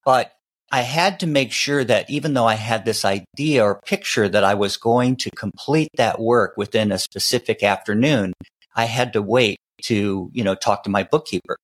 But 0.04 0.32
I 0.72 0.82
had 0.82 1.20
to 1.20 1.26
make 1.26 1.52
sure 1.52 1.84
that 1.84 2.08
even 2.10 2.34
though 2.34 2.46
I 2.46 2.54
had 2.54 2.84
this 2.84 3.04
idea 3.04 3.62
or 3.62 3.80
picture 3.86 4.28
that 4.28 4.44
I 4.44 4.54
was 4.54 4.76
going 4.76 5.16
to 5.16 5.30
complete 5.30 5.88
that 5.96 6.18
work 6.18 6.54
within 6.56 6.92
a 6.92 6.98
specific 6.98 7.62
afternoon, 7.62 8.32
I 8.74 8.84
had 8.84 9.12
to 9.12 9.22
wait 9.22 9.58
to, 9.82 10.30
you 10.32 10.44
know, 10.44 10.54
talk 10.54 10.84
to 10.84 10.90
my 10.90 11.02
bookkeeper. 11.02 11.56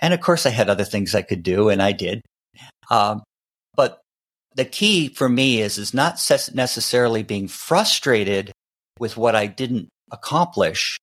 And 0.00 0.14
of 0.14 0.20
course, 0.20 0.46
I 0.46 0.50
had 0.50 0.70
other 0.70 0.84
things 0.84 1.14
I 1.14 1.22
could 1.22 1.42
do, 1.42 1.68
and 1.68 1.82
I 1.82 1.92
did. 1.92 2.22
Um, 2.90 3.22
but 3.74 4.00
the 4.54 4.64
key 4.64 5.08
for 5.08 5.28
me 5.28 5.60
is 5.60 5.78
is 5.78 5.94
not 5.94 6.20
necessarily 6.54 7.22
being 7.22 7.48
frustrated 7.48 8.52
with 8.98 9.16
what 9.16 9.36
I 9.36 9.46
didn't 9.46 9.88
accomplish. 10.10 10.98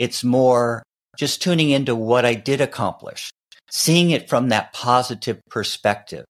It's 0.00 0.24
more 0.24 0.82
just 1.16 1.42
tuning 1.42 1.70
into 1.70 1.94
what 1.94 2.24
I 2.24 2.34
did 2.34 2.60
accomplish, 2.60 3.30
seeing 3.70 4.10
it 4.10 4.28
from 4.28 4.48
that 4.48 4.72
positive 4.72 5.40
perspective. 5.50 6.24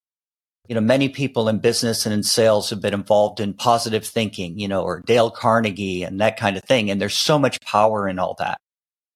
You 0.69 0.75
know, 0.75 0.81
many 0.81 1.09
people 1.09 1.49
in 1.49 1.59
business 1.59 2.07
and 2.07 2.15
in 2.15 2.23
sales 2.23 2.71
have 2.71 2.81
been 2.81 2.95
involved 2.95 3.41
in 3.41 3.55
positive 3.55 4.07
thinking, 4.07 4.59
you 4.59 4.69
know, 4.69 4.83
or 4.83 5.01
Dale 5.01 5.31
Carnegie 5.31 6.03
and 6.03 6.21
that 6.21 6.39
kind 6.39 6.57
of 6.57 6.65
thing. 6.65 6.91
And 6.91 7.01
there's 7.01 7.17
so 7.17 7.39
much 7.39 7.61
power 7.61 8.09
in 8.09 8.19
all 8.19 8.35
that 8.39 8.59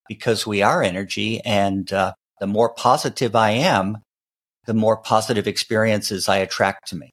because 0.08 0.46
we 0.46 0.62
are 0.62 0.82
energy. 0.82 1.40
And 1.44 1.92
uh, 1.92 2.14
the 2.40 2.46
more 2.46 2.72
positive 2.72 3.36
I 3.36 3.50
am, 3.50 3.98
the 4.66 4.74
more 4.74 4.96
positive 4.96 5.46
experiences 5.46 6.28
I 6.28 6.38
attract 6.38 6.88
to 6.88 6.96
me. 6.96 7.10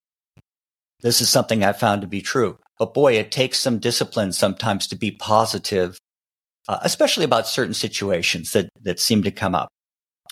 This 1.01 1.21
is 1.21 1.29
something 1.29 1.63
I 1.63 1.73
found 1.73 2.01
to 2.01 2.07
be 2.07 2.21
true. 2.21 2.57
But 2.79 2.93
boy, 2.93 3.13
it 3.13 3.31
takes 3.31 3.59
some 3.59 3.79
discipline 3.79 4.33
sometimes 4.33 4.87
to 4.87 4.95
be 4.95 5.11
positive, 5.11 5.97
uh, 6.67 6.79
especially 6.81 7.25
about 7.25 7.47
certain 7.47 7.73
situations 7.73 8.51
that, 8.51 8.69
that 8.81 8.99
seem 8.99 9.23
to 9.23 9.31
come 9.31 9.55
up. 9.55 9.69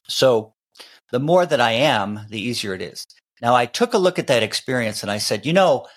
So 0.08 0.54
the 1.12 1.20
more 1.20 1.46
that 1.46 1.62
I 1.62 1.72
am, 1.72 2.22
the 2.30 2.42
easier 2.42 2.74
it 2.74 2.82
is. 2.82 3.06
Now, 3.42 3.56
I 3.56 3.66
took 3.66 3.94
a 3.94 3.98
look 3.98 4.20
at 4.20 4.28
that 4.28 4.44
experience 4.44 5.04
and 5.04 5.12
I 5.12 5.18
said, 5.18 5.46
you 5.46 5.54
know, 5.54 5.88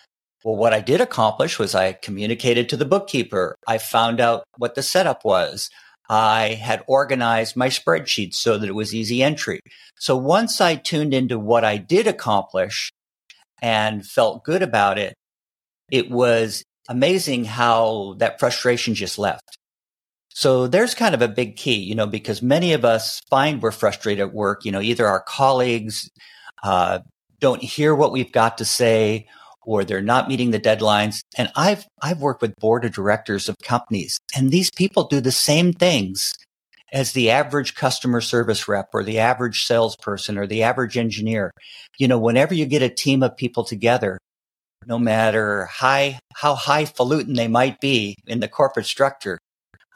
well, 0.44 0.56
what 0.56 0.73
I 0.73 0.80
did 0.80 1.00
accomplish 1.00 1.58
was 1.58 1.75
I 1.75 1.92
communicated 1.92 2.68
to 2.68 2.76
the 2.76 2.85
bookkeeper. 2.85 3.56
I 3.66 3.78
found 3.78 4.20
out 4.20 4.44
what 4.58 4.75
the 4.75 4.82
setup 4.82 5.25
was. 5.25 5.70
I 6.08 6.54
had 6.54 6.84
organized 6.86 7.56
my 7.56 7.68
spreadsheet 7.68 8.34
so 8.34 8.58
that 8.58 8.68
it 8.68 8.75
was 8.75 8.94
easy 8.94 9.22
entry. 9.22 9.60
So 9.98 10.16
once 10.16 10.60
I 10.60 10.76
tuned 10.76 11.14
into 11.14 11.38
what 11.38 11.64
I 11.64 11.78
did 11.78 12.06
accomplish 12.06 12.92
and 13.60 14.06
felt 14.06 14.44
good 14.44 14.62
about 14.62 14.98
it, 14.98 15.14
it 15.90 16.10
was 16.10 16.64
amazing 16.88 17.44
how 17.44 18.14
that 18.18 18.38
frustration 18.38 18.94
just 18.94 19.18
left. 19.18 19.56
So 20.30 20.66
there's 20.66 20.94
kind 20.94 21.14
of 21.14 21.22
a 21.22 21.28
big 21.28 21.56
key, 21.56 21.76
you 21.76 21.94
know, 21.94 22.06
because 22.06 22.42
many 22.42 22.75
of 22.75 22.84
us 22.84 23.20
find 23.30 23.62
we're 23.62 23.70
frustrated 23.70 24.20
at 24.20 24.34
work. 24.34 24.64
You 24.64 24.72
know, 24.72 24.82
either 24.82 25.06
our 25.06 25.22
colleagues 25.22 26.10
uh, 26.62 26.98
don't 27.40 27.62
hear 27.62 27.94
what 27.94 28.12
we've 28.12 28.32
got 28.32 28.58
to 28.58 28.64
say, 28.64 29.28
or 29.66 29.85
they're 29.85 30.00
not 30.00 30.28
meeting 30.28 30.52
the 30.52 30.61
deadlines. 30.61 31.20
And 31.37 31.50
I've 31.54 31.85
I've 32.00 32.23
worked 32.23 32.40
with 32.40 32.54
board 32.56 32.87
of 32.87 32.92
directors 32.92 33.49
of 33.49 33.56
companies, 33.62 34.16
and 34.35 34.50
these 34.50 34.70
people 34.70 35.04
do 35.04 35.20
the 35.20 35.32
same 35.32 35.75
things 35.75 36.32
as 36.92 37.12
the 37.12 37.30
average 37.30 37.75
customer 37.75 38.20
service 38.20 38.68
rep 38.68 38.87
or 38.94 39.02
the 39.02 39.18
average 39.18 39.64
salesperson 39.64 40.38
or 40.38 40.46
the 40.46 40.62
average 40.62 40.96
engineer. 40.96 41.50
You 41.99 42.08
know, 42.08 42.18
whenever 42.18 42.54
you 42.54 42.64
get 42.64 42.82
a 42.82 42.88
team 42.88 43.23
of 43.23 43.37
people 43.37 43.64
together, 43.64 44.18
no 44.87 44.99
matter 44.99 45.66
high, 45.66 46.20
how 46.37 46.54
highfalutin 46.54 47.35
they 47.35 47.49
might 47.49 47.80
be 47.80 48.14
in 48.26 48.40
the 48.40 48.49
corporate 48.49 48.87
structure, 48.87 49.37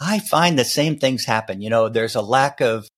I 0.00 0.18
find 0.18 0.58
the 0.58 0.64
same 0.64 0.98
things 0.98 1.24
happen. 1.24 1.60
You 1.60 1.70
know, 1.70 1.88
there's 1.88 2.16
a 2.16 2.22
lack 2.22 2.60
of 2.60 2.88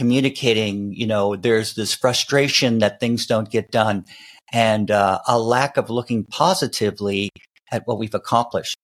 communicating, 0.00 0.94
you 0.94 1.06
know, 1.06 1.36
there's 1.36 1.74
this 1.74 1.92
frustration 1.92 2.78
that 2.78 2.98
things 3.00 3.26
don't 3.26 3.50
get 3.50 3.70
done 3.70 4.02
and 4.50 4.90
uh, 4.90 5.20
a 5.28 5.38
lack 5.38 5.76
of 5.76 5.90
looking 5.90 6.24
positively 6.24 7.28
at 7.70 7.86
what 7.86 7.98
we've 7.98 8.14
accomplished. 8.14 8.78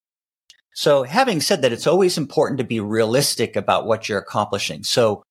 So 0.74 1.04
having 1.04 1.40
said 1.40 1.62
that, 1.62 1.72
it's 1.72 1.86
always 1.86 2.18
important 2.18 2.58
to 2.58 2.64
be 2.64 2.80
realistic 2.80 3.56
about 3.56 3.86
what 3.86 4.10
you're 4.10 4.18
accomplishing. 4.18 4.84
So 4.84 5.22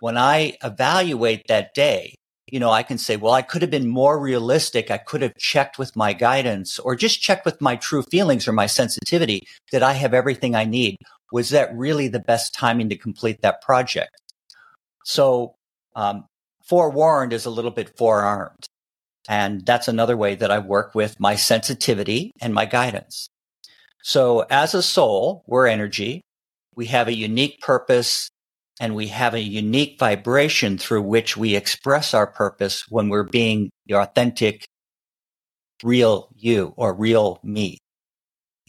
when 0.00 0.18
I 0.18 0.58
evaluate 0.62 1.46
that 1.48 1.72
day, 1.72 2.14
you 2.46 2.60
know, 2.60 2.70
I 2.70 2.82
can 2.82 2.98
say, 2.98 3.16
well, 3.16 3.32
I 3.32 3.40
could 3.40 3.62
have 3.62 3.70
been 3.70 3.88
more 3.88 4.20
realistic. 4.20 4.90
I 4.90 4.98
could 4.98 5.22
have 5.22 5.34
checked 5.38 5.78
with 5.78 5.96
my 5.96 6.12
guidance 6.12 6.78
or 6.78 6.94
just 6.94 7.22
checked 7.22 7.46
with 7.46 7.58
my 7.58 7.76
true 7.76 8.02
feelings 8.02 8.46
or 8.46 8.52
my 8.52 8.66
sensitivity 8.66 9.40
that 9.72 9.82
I 9.82 9.94
have 9.94 10.12
everything 10.12 10.54
I 10.54 10.66
need. 10.66 10.98
Was 11.32 11.48
that 11.48 11.74
really 11.74 12.08
the 12.08 12.20
best 12.20 12.52
timing 12.52 12.90
to 12.90 12.98
complete 12.98 13.40
that 13.40 13.62
project? 13.62 14.10
So, 15.04 15.54
um, 15.94 16.26
forewarned 16.64 17.32
is 17.32 17.46
a 17.46 17.50
little 17.50 17.70
bit 17.70 17.96
forearmed. 17.96 18.66
And 19.28 19.64
that's 19.64 19.88
another 19.88 20.16
way 20.16 20.34
that 20.34 20.50
I 20.50 20.58
work 20.58 20.94
with 20.94 21.20
my 21.20 21.36
sensitivity 21.36 22.32
and 22.40 22.52
my 22.52 22.64
guidance. 22.64 23.28
So 24.02 24.40
as 24.50 24.74
a 24.74 24.82
soul, 24.82 25.44
we're 25.46 25.68
energy. 25.68 26.22
We 26.74 26.86
have 26.86 27.08
a 27.08 27.14
unique 27.14 27.60
purpose 27.60 28.30
and 28.80 28.96
we 28.96 29.08
have 29.08 29.34
a 29.34 29.40
unique 29.40 29.98
vibration 29.98 30.76
through 30.76 31.02
which 31.02 31.36
we 31.36 31.54
express 31.54 32.14
our 32.14 32.26
purpose 32.26 32.86
when 32.88 33.08
we're 33.08 33.22
being 33.22 33.70
the 33.86 33.94
authentic, 33.94 34.64
real 35.84 36.28
you 36.34 36.74
or 36.76 36.92
real 36.92 37.38
me. 37.44 37.78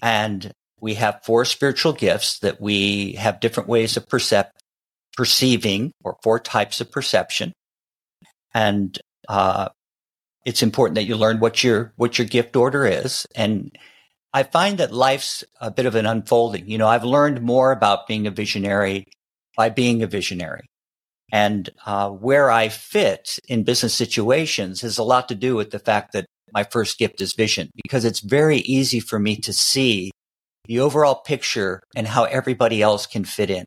And 0.04 0.52
we 0.80 0.96
have 0.96 1.24
four 1.24 1.46
spiritual 1.46 1.94
gifts 1.94 2.40
that 2.40 2.62
we 2.62 3.14
have 3.14 3.40
different 3.40 3.70
ways 3.70 3.98
of 3.98 4.08
percep- 4.08 4.52
perceiving 5.16 5.92
or 6.04 6.18
four 6.24 6.40
types 6.40 6.82
of 6.82 6.92
perception. 6.92 7.54
And, 8.54 8.98
uh, 9.28 9.70
it's 10.46 10.62
important 10.62 10.96
that 10.96 11.06
you 11.06 11.16
learn 11.16 11.40
what 11.40 11.64
your, 11.64 11.94
what 11.96 12.18
your 12.18 12.28
gift 12.28 12.56
order 12.56 12.86
is. 12.86 13.26
And 13.34 13.72
I 14.34 14.44
find 14.44 14.78
that 14.80 14.92
life's 14.92 15.44
a 15.62 15.72
bit 15.72 15.86
of 15.86 15.96
an 15.96 16.06
unfolding. 16.06 16.70
You 16.70 16.78
know, 16.78 16.88
I've 16.88 17.06
learned 17.06 17.42
more 17.42 17.72
about 17.72 18.08
being 18.08 18.28
a 18.28 18.32
visionary 18.32 19.06
by 19.56 19.70
being 19.70 20.04
a 20.04 20.08
visionary. 20.08 20.66
And 21.32 21.70
uh, 21.86 22.10
where 22.10 22.52
I 22.52 22.70
fit 22.70 23.40
in 23.48 23.64
business 23.64 23.94
situations 23.94 24.82
has 24.82 24.98
a 24.98 25.04
lot 25.04 25.30
to 25.30 25.36
do 25.36 25.56
with 25.56 25.72
the 25.72 25.80
fact 25.80 26.12
that 26.14 26.26
my 26.54 26.64
first 26.64 27.00
gift 27.00 27.22
is 27.22 27.34
vision, 27.34 27.70
because 27.82 28.06
it's 28.06 28.20
very 28.20 28.58
easy 28.58 29.00
for 29.00 29.20
me 29.20 29.38
to 29.38 29.54
see 29.54 30.12
the 30.66 30.80
overall 30.80 31.16
picture 31.16 31.82
and 31.96 32.08
how 32.08 32.26
everybody 32.26 32.82
else 32.82 33.06
can 33.08 33.24
fit 33.26 33.50
in. 33.50 33.66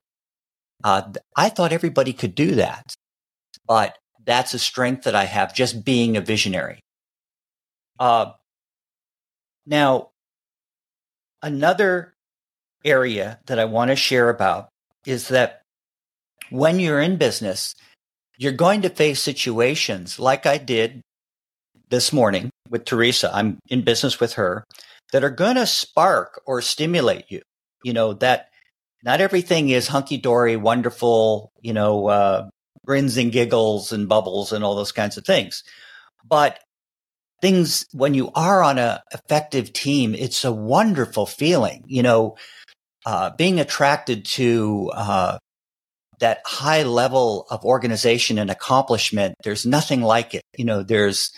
Uh, 0.84 1.12
I 1.36 1.48
thought 1.48 1.72
everybody 1.72 2.12
could 2.12 2.34
do 2.34 2.54
that, 2.56 2.94
but 3.66 3.96
that's 4.24 4.54
a 4.54 4.58
strength 4.58 5.04
that 5.04 5.14
I 5.14 5.24
have 5.24 5.54
just 5.54 5.84
being 5.84 6.16
a 6.16 6.20
visionary. 6.20 6.80
Uh, 7.98 8.32
now, 9.64 10.10
another 11.42 12.14
area 12.84 13.40
that 13.46 13.58
I 13.58 13.64
want 13.64 13.90
to 13.90 13.96
share 13.96 14.28
about 14.30 14.68
is 15.06 15.28
that 15.28 15.62
when 16.50 16.78
you're 16.78 17.00
in 17.00 17.16
business, 17.16 17.74
you're 18.38 18.52
going 18.52 18.82
to 18.82 18.90
face 18.90 19.20
situations 19.20 20.18
like 20.18 20.46
I 20.46 20.58
did 20.58 21.00
this 21.88 22.12
morning 22.12 22.50
with 22.68 22.84
Teresa. 22.84 23.30
I'm 23.34 23.58
in 23.68 23.82
business 23.82 24.20
with 24.20 24.34
her 24.34 24.64
that 25.12 25.24
are 25.24 25.30
going 25.30 25.56
to 25.56 25.66
spark 25.66 26.40
or 26.46 26.60
stimulate 26.60 27.24
you. 27.28 27.42
You 27.82 27.92
know, 27.92 28.12
that 28.14 28.50
not 29.06 29.20
everything 29.20 29.70
is 29.70 29.86
hunky 29.86 30.18
dory, 30.18 30.56
wonderful, 30.56 31.52
you 31.62 31.72
know, 31.72 32.08
uh, 32.08 32.48
grins 32.84 33.16
and 33.16 33.32
giggles 33.32 33.92
and 33.92 34.08
bubbles 34.08 34.52
and 34.52 34.64
all 34.64 34.74
those 34.74 34.92
kinds 34.92 35.16
of 35.16 35.24
things. 35.24 35.62
But 36.28 36.58
things, 37.40 37.86
when 37.92 38.14
you 38.14 38.30
are 38.34 38.62
on 38.62 38.78
a 38.78 39.02
effective 39.12 39.72
team, 39.72 40.14
it's 40.14 40.44
a 40.44 40.52
wonderful 40.52 41.24
feeling, 41.24 41.84
you 41.86 42.02
know, 42.02 42.36
uh, 43.06 43.30
being 43.30 43.60
attracted 43.60 44.24
to, 44.24 44.90
uh, 44.92 45.38
that 46.18 46.40
high 46.44 46.82
level 46.82 47.46
of 47.50 47.64
organization 47.64 48.38
and 48.38 48.50
accomplishment, 48.50 49.34
there's 49.44 49.66
nothing 49.66 50.02
like 50.02 50.34
it. 50.34 50.42
You 50.56 50.64
know, 50.64 50.82
there's 50.82 51.30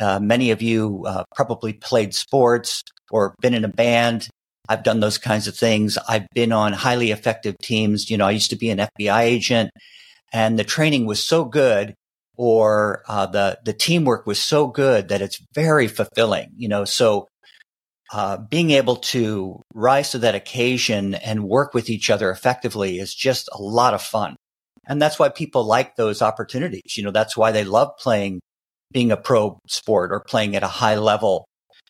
uh, 0.00 0.18
many 0.20 0.50
of 0.50 0.62
you 0.62 1.04
uh, 1.06 1.24
probably 1.34 1.72
played 1.72 2.14
sports 2.14 2.82
or 3.10 3.34
been 3.40 3.54
in 3.54 3.64
a 3.64 3.68
band. 3.68 4.28
I've 4.68 4.82
done 4.82 5.00
those 5.00 5.18
kinds 5.18 5.46
of 5.46 5.56
things. 5.56 5.98
I've 6.08 6.26
been 6.34 6.52
on 6.52 6.72
highly 6.72 7.10
effective 7.10 7.56
teams. 7.62 8.10
You 8.10 8.16
know, 8.16 8.26
I 8.26 8.32
used 8.32 8.50
to 8.50 8.56
be 8.56 8.70
an 8.70 8.78
FBI 8.78 9.22
agent 9.22 9.70
and 10.32 10.58
the 10.58 10.64
training 10.64 11.06
was 11.06 11.22
so 11.24 11.44
good 11.44 11.94
or 12.36 13.02
uh, 13.08 13.26
the, 13.26 13.58
the 13.64 13.72
teamwork 13.72 14.26
was 14.26 14.38
so 14.38 14.66
good 14.66 15.08
that 15.08 15.22
it's 15.22 15.40
very 15.54 15.88
fulfilling, 15.88 16.50
you 16.56 16.68
know, 16.68 16.84
so 16.84 17.26
uh, 18.12 18.36
being 18.36 18.70
able 18.70 18.96
to 18.96 19.60
rise 19.74 20.10
to 20.10 20.18
that 20.18 20.34
occasion 20.34 21.14
and 21.14 21.48
work 21.48 21.74
with 21.74 21.90
each 21.90 22.10
other 22.10 22.30
effectively 22.30 22.98
is 22.98 23.14
just 23.14 23.48
a 23.52 23.60
lot 23.60 23.94
of 23.94 24.02
fun. 24.02 24.36
And 24.86 25.02
that's 25.02 25.18
why 25.18 25.28
people 25.28 25.64
like 25.64 25.96
those 25.96 26.22
opportunities. 26.22 26.96
You 26.96 27.02
know, 27.02 27.10
that's 27.10 27.36
why 27.36 27.50
they 27.50 27.64
love 27.64 27.90
playing, 27.98 28.40
being 28.92 29.10
a 29.10 29.16
pro 29.16 29.58
sport 29.66 30.12
or 30.12 30.20
playing 30.20 30.54
at 30.54 30.62
a 30.62 30.68
high 30.68 30.96
level. 30.96 31.46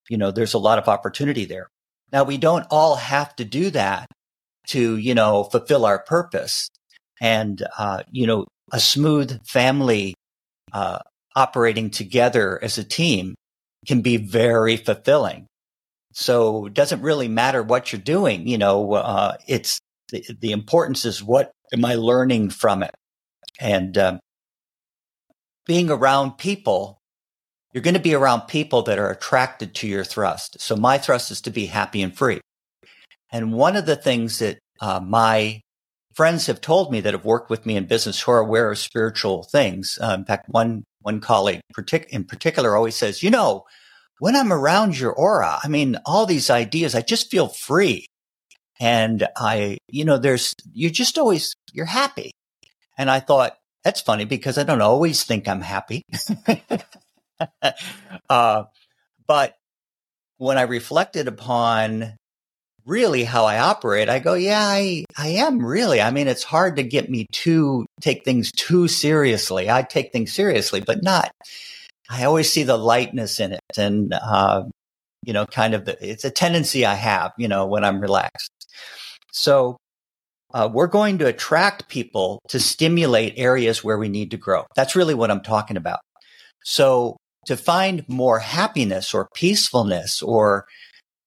You 0.08 0.16
know, 0.16 0.30
there's 0.30 0.54
a 0.54 0.58
lot 0.58 0.78
of 0.78 0.88
opportunity 0.88 1.44
there. 1.44 1.68
Now 2.12 2.24
we 2.24 2.38
don't 2.38 2.66
all 2.70 2.96
have 2.96 3.34
to 3.36 3.44
do 3.44 3.70
that 3.70 4.06
to, 4.68 4.96
you 4.96 5.14
know, 5.14 5.44
fulfill 5.44 5.84
our 5.84 5.98
purpose. 5.98 6.68
And, 7.20 7.62
uh, 7.78 8.02
you 8.10 8.26
know, 8.26 8.46
a 8.72 8.80
smooth 8.80 9.44
family, 9.46 10.14
uh, 10.72 10.98
operating 11.34 11.90
together 11.90 12.58
as 12.62 12.78
a 12.78 12.84
team 12.84 13.34
can 13.86 14.00
be 14.00 14.16
very 14.16 14.76
fulfilling. 14.76 15.46
So 16.12 16.66
it 16.66 16.74
doesn't 16.74 17.02
really 17.02 17.28
matter 17.28 17.62
what 17.62 17.92
you're 17.92 18.00
doing. 18.00 18.48
You 18.48 18.58
know, 18.58 18.94
uh, 18.94 19.36
it's 19.46 19.78
the, 20.10 20.24
the, 20.40 20.52
importance 20.52 21.04
is 21.04 21.22
what 21.22 21.52
am 21.74 21.84
I 21.84 21.94
learning 21.96 22.50
from 22.50 22.82
it? 22.82 22.94
And 23.60 23.96
um, 23.98 24.20
being 25.66 25.90
around 25.90 26.38
people, 26.38 26.95
you're 27.76 27.82
going 27.82 27.92
to 27.92 28.00
be 28.00 28.14
around 28.14 28.40
people 28.48 28.80
that 28.80 28.98
are 28.98 29.10
attracted 29.10 29.74
to 29.74 29.86
your 29.86 30.02
thrust. 30.02 30.58
So 30.58 30.76
my 30.76 30.96
thrust 30.96 31.30
is 31.30 31.42
to 31.42 31.50
be 31.50 31.66
happy 31.66 32.00
and 32.00 32.16
free. 32.16 32.40
And 33.30 33.52
one 33.52 33.76
of 33.76 33.84
the 33.84 33.96
things 33.96 34.38
that 34.38 34.58
uh, 34.80 34.98
my 35.00 35.60
friends 36.14 36.46
have 36.46 36.62
told 36.62 36.90
me 36.90 37.02
that 37.02 37.12
have 37.12 37.26
worked 37.26 37.50
with 37.50 37.66
me 37.66 37.76
in 37.76 37.84
business 37.84 38.18
who 38.18 38.32
are 38.32 38.38
aware 38.38 38.70
of 38.70 38.78
spiritual 38.78 39.42
things. 39.42 39.98
Uh, 40.02 40.16
in 40.18 40.24
fact, 40.24 40.48
one 40.48 40.84
one 41.02 41.20
colleague 41.20 41.60
partic- 41.76 42.06
in 42.06 42.24
particular 42.24 42.74
always 42.74 42.96
says, 42.96 43.22
you 43.22 43.28
know, 43.28 43.64
when 44.20 44.36
I'm 44.36 44.54
around 44.54 44.98
your 44.98 45.12
aura, 45.12 45.58
I 45.62 45.68
mean, 45.68 45.98
all 46.06 46.24
these 46.24 46.48
ideas, 46.48 46.94
I 46.94 47.02
just 47.02 47.30
feel 47.30 47.48
free. 47.48 48.06
And 48.80 49.28
I, 49.36 49.76
you 49.90 50.06
know, 50.06 50.16
there's, 50.16 50.54
you're 50.72 50.90
just 50.90 51.18
always, 51.18 51.54
you're 51.74 51.84
happy. 51.84 52.30
And 52.96 53.10
I 53.10 53.20
thought, 53.20 53.54
that's 53.84 54.00
funny 54.00 54.24
because 54.24 54.56
I 54.56 54.62
don't 54.62 54.80
always 54.80 55.24
think 55.24 55.46
I'm 55.46 55.60
happy. 55.60 56.00
uh, 58.30 58.64
but 59.26 59.54
when 60.38 60.58
I 60.58 60.62
reflected 60.62 61.28
upon 61.28 62.14
really 62.84 63.24
how 63.24 63.44
I 63.44 63.58
operate, 63.58 64.08
I 64.08 64.20
go, 64.20 64.34
yeah, 64.34 64.62
I, 64.62 65.04
I 65.18 65.28
am 65.28 65.64
really. 65.64 66.00
I 66.00 66.10
mean, 66.10 66.28
it's 66.28 66.44
hard 66.44 66.76
to 66.76 66.82
get 66.82 67.10
me 67.10 67.26
to 67.32 67.86
take 68.00 68.24
things 68.24 68.52
too 68.52 68.86
seriously. 68.86 69.68
I 69.68 69.82
take 69.82 70.12
things 70.12 70.32
seriously, 70.32 70.80
but 70.80 71.02
not 71.02 71.32
I 72.08 72.24
always 72.24 72.52
see 72.52 72.62
the 72.62 72.76
lightness 72.76 73.40
in 73.40 73.52
it 73.52 73.60
and, 73.76 74.12
uh, 74.12 74.64
you 75.24 75.32
know, 75.32 75.46
kind 75.46 75.74
of 75.74 75.84
the, 75.84 75.96
it's 76.08 76.24
a 76.24 76.30
tendency 76.30 76.86
I 76.86 76.94
have, 76.94 77.32
you 77.36 77.48
know, 77.48 77.66
when 77.66 77.84
I'm 77.84 78.00
relaxed. 78.00 78.50
So, 79.32 79.76
uh, 80.54 80.68
we're 80.72 80.86
going 80.86 81.18
to 81.18 81.26
attract 81.26 81.88
people 81.88 82.40
to 82.48 82.60
stimulate 82.60 83.34
areas 83.36 83.82
where 83.82 83.98
we 83.98 84.08
need 84.08 84.30
to 84.30 84.36
grow. 84.36 84.64
That's 84.76 84.94
really 84.94 85.14
what 85.14 85.30
I'm 85.30 85.42
talking 85.42 85.76
about. 85.76 85.98
So 86.64 87.16
to 87.46 87.56
find 87.56 88.04
more 88.08 88.40
happiness 88.40 89.14
or 89.14 89.28
peacefulness 89.34 90.22
or 90.22 90.66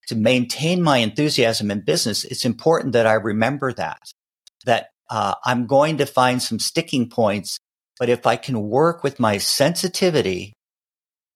to 0.08 0.16
maintain 0.16 0.82
my 0.82 0.98
enthusiasm 0.98 1.72
in 1.72 1.82
business, 1.82 2.24
it's 2.24 2.46
important 2.46 2.94
that 2.94 3.08
I 3.08 3.14
remember 3.14 3.74
that, 3.74 4.00
that 4.66 4.90
uh, 5.10 5.36
I'm 5.46 5.66
going 5.66 5.98
to 5.98 6.06
find 6.06 6.42
some 6.42 6.60
sticking 6.60 7.10
points. 7.10 7.58
But 8.00 8.10
if 8.10 8.26
I 8.26 8.36
can 8.36 8.62
work 8.70 9.04
with 9.04 9.20
my 9.20 9.38
sensitivity 9.38 10.54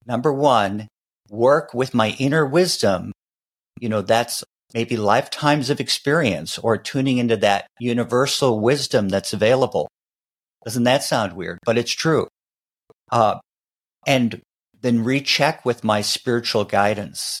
number 0.06 0.32
one, 0.32 0.88
work 1.30 1.74
with 1.74 1.94
my 1.94 2.16
inner 2.18 2.46
wisdom. 2.46 3.12
You 3.80 3.88
know, 3.88 4.02
that's 4.02 4.44
maybe 4.72 4.96
lifetimes 4.96 5.70
of 5.70 5.80
experience 5.80 6.58
or 6.58 6.76
tuning 6.76 7.18
into 7.18 7.36
that 7.38 7.66
universal 7.78 8.60
wisdom 8.60 9.08
that's 9.08 9.32
available. 9.32 9.88
Doesn't 10.64 10.84
that 10.84 11.02
sound 11.02 11.34
weird? 11.34 11.58
But 11.64 11.78
it's 11.78 11.92
true. 11.92 12.28
Uh, 13.10 13.38
and 14.06 14.40
then 14.84 15.02
recheck 15.02 15.64
with 15.64 15.82
my 15.82 16.02
spiritual 16.02 16.64
guidance. 16.64 17.40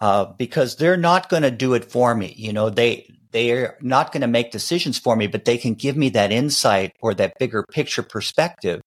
Uh, 0.00 0.32
because 0.38 0.76
they're 0.76 0.96
not 0.96 1.28
going 1.28 1.42
to 1.42 1.50
do 1.50 1.74
it 1.74 1.84
for 1.84 2.14
me. 2.14 2.32
You 2.38 2.54
know, 2.54 2.70
they, 2.70 3.06
they're 3.32 3.76
not 3.82 4.12
going 4.12 4.22
to 4.22 4.26
make 4.26 4.50
decisions 4.50 4.98
for 4.98 5.14
me, 5.14 5.26
but 5.26 5.44
they 5.44 5.58
can 5.58 5.74
give 5.74 5.94
me 5.94 6.08
that 6.10 6.32
insight 6.32 6.92
or 7.02 7.12
that 7.14 7.34
bigger 7.38 7.66
picture 7.70 8.02
perspective 8.02 8.80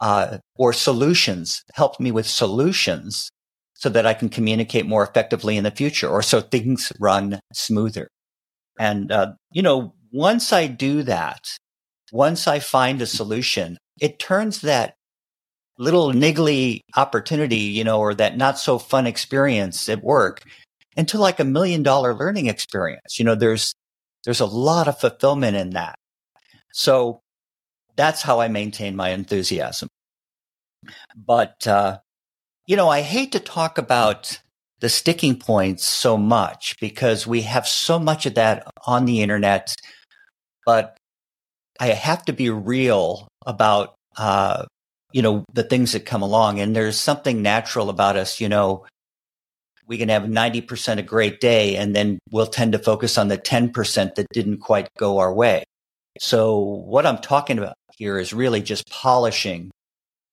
uh, 0.00 0.38
or 0.56 0.72
solutions, 0.72 1.62
help 1.74 2.00
me 2.00 2.10
with 2.10 2.26
solutions 2.26 3.28
so 3.74 3.90
that 3.90 4.06
I 4.06 4.14
can 4.14 4.30
communicate 4.30 4.86
more 4.86 5.04
effectively 5.04 5.58
in 5.58 5.64
the 5.64 5.70
future 5.70 6.08
or 6.08 6.22
so 6.22 6.40
things 6.40 6.90
run 6.98 7.40
smoother. 7.52 8.08
And, 8.78 9.12
uh, 9.12 9.32
you 9.52 9.60
know, 9.60 9.94
once 10.10 10.54
I 10.54 10.68
do 10.68 11.02
that, 11.02 11.40
once 12.12 12.48
I 12.48 12.60
find 12.60 13.02
a 13.02 13.06
solution, 13.06 13.76
it 14.00 14.18
turns 14.18 14.62
that 14.62 14.94
little 15.78 16.12
niggly 16.12 16.80
opportunity, 16.96 17.56
you 17.56 17.84
know, 17.84 17.98
or 17.98 18.14
that 18.14 18.36
not 18.36 18.58
so 18.58 18.78
fun 18.78 19.06
experience 19.06 19.88
at 19.88 20.02
work 20.02 20.42
into 20.96 21.18
like 21.18 21.40
a 21.40 21.44
million 21.44 21.82
dollar 21.82 22.14
learning 22.14 22.46
experience. 22.46 23.18
You 23.18 23.24
know, 23.24 23.34
there's, 23.34 23.74
there's 24.24 24.40
a 24.40 24.46
lot 24.46 24.88
of 24.88 24.98
fulfillment 24.98 25.56
in 25.56 25.70
that. 25.70 25.96
So 26.72 27.20
that's 27.96 28.22
how 28.22 28.40
I 28.40 28.48
maintain 28.48 28.96
my 28.96 29.10
enthusiasm. 29.10 29.88
But, 31.16 31.66
uh, 31.66 31.98
you 32.66 32.76
know, 32.76 32.88
I 32.88 33.02
hate 33.02 33.32
to 33.32 33.40
talk 33.40 33.78
about 33.78 34.40
the 34.80 34.88
sticking 34.88 35.38
points 35.38 35.84
so 35.84 36.16
much 36.16 36.76
because 36.80 37.26
we 37.26 37.42
have 37.42 37.66
so 37.66 37.98
much 37.98 38.26
of 38.26 38.34
that 38.34 38.66
on 38.86 39.04
the 39.04 39.22
internet, 39.22 39.74
but 40.66 40.96
I 41.80 41.88
have 41.88 42.24
to 42.26 42.32
be 42.32 42.50
real 42.50 43.28
about, 43.46 43.94
uh, 44.16 44.64
you 45.14 45.22
know, 45.22 45.44
the 45.52 45.62
things 45.62 45.92
that 45.92 46.04
come 46.04 46.22
along. 46.22 46.58
And 46.58 46.74
there's 46.74 46.98
something 46.98 47.40
natural 47.40 47.88
about 47.88 48.16
us, 48.16 48.40
you 48.40 48.48
know, 48.48 48.84
we 49.86 49.96
can 49.96 50.08
have 50.08 50.24
90% 50.24 50.98
a 50.98 51.02
great 51.02 51.40
day 51.40 51.76
and 51.76 51.94
then 51.94 52.18
we'll 52.32 52.48
tend 52.48 52.72
to 52.72 52.80
focus 52.80 53.16
on 53.16 53.28
the 53.28 53.38
10% 53.38 54.14
that 54.16 54.26
didn't 54.32 54.58
quite 54.58 54.88
go 54.98 55.18
our 55.18 55.32
way. 55.32 55.62
So 56.18 56.58
what 56.58 57.06
I'm 57.06 57.18
talking 57.18 57.58
about 57.58 57.76
here 57.96 58.18
is 58.18 58.32
really 58.32 58.60
just 58.60 58.90
polishing, 58.90 59.70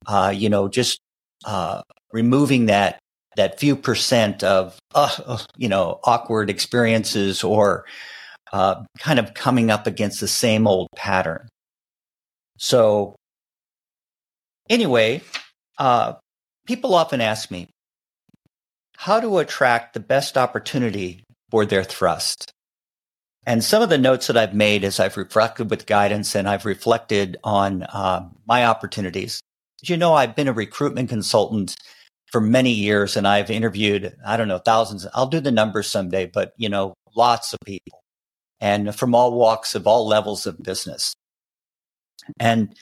uh, 0.08 0.34
you 0.36 0.50
know, 0.50 0.68
just 0.68 1.00
uh, 1.46 1.84
removing 2.12 2.66
that 2.66 2.98
that 3.38 3.60
few 3.60 3.76
percent 3.76 4.44
of 4.44 4.78
uh, 4.94 5.38
you 5.58 5.70
know 5.70 6.00
awkward 6.04 6.50
experiences 6.50 7.44
or 7.44 7.86
uh, 8.52 8.84
kind 9.00 9.20
of 9.20 9.34
coming 9.34 9.72
up 9.72 9.88
against 9.88 10.20
the 10.20 10.28
same 10.28 10.68
old 10.68 10.90
pattern. 10.96 11.48
So 12.58 13.16
anyway, 14.70 15.22
uh, 15.78 16.14
people 16.66 16.94
often 16.96 17.22
ask 17.22 17.52
me 17.52 17.68
how 18.98 19.20
to 19.20 19.40
attract 19.40 19.94
the 19.94 20.00
best 20.00 20.38
opportunity 20.38 21.24
for 21.50 21.66
their 21.66 21.84
thrust. 21.84 22.52
And 23.46 23.64
some 23.64 23.82
of 23.82 23.90
the 23.90 23.98
notes 23.98 24.28
that 24.28 24.38
I've 24.38 24.54
made 24.54 24.84
as 24.84 25.00
I've 25.00 25.18
reflected 25.18 25.70
with 25.70 25.88
guidance 25.88 26.36
and 26.36 26.48
I've 26.48 26.66
reflected 26.66 27.38
on 27.44 27.84
uh, 27.84 28.30
my 28.46 28.66
opportunities. 28.66 29.42
You 29.82 29.98
know, 29.98 30.14
I've 30.14 30.36
been 30.36 30.48
a 30.48 30.54
recruitment 30.54 31.10
consultant 31.10 31.76
for 32.32 32.40
many 32.40 32.72
years 32.72 33.18
and 33.18 33.28
I've 33.28 33.50
interviewed, 33.50 34.16
I 34.26 34.38
don't 34.38 34.48
know, 34.48 34.60
thousands. 34.60 35.08
I'll 35.16 35.26
do 35.26 35.40
the 35.40 35.52
numbers 35.52 35.88
someday, 35.88 36.28
but 36.28 36.54
you 36.56 36.70
know, 36.70 36.94
lots 37.16 37.54
of 37.54 37.60
people 37.66 38.02
and 38.60 38.96
from 38.96 39.16
all 39.16 39.34
walks 39.34 39.74
of 39.74 39.88
all 39.88 40.08
levels 40.08 40.46
of 40.46 40.62
business. 40.62 41.16
And 42.40 42.76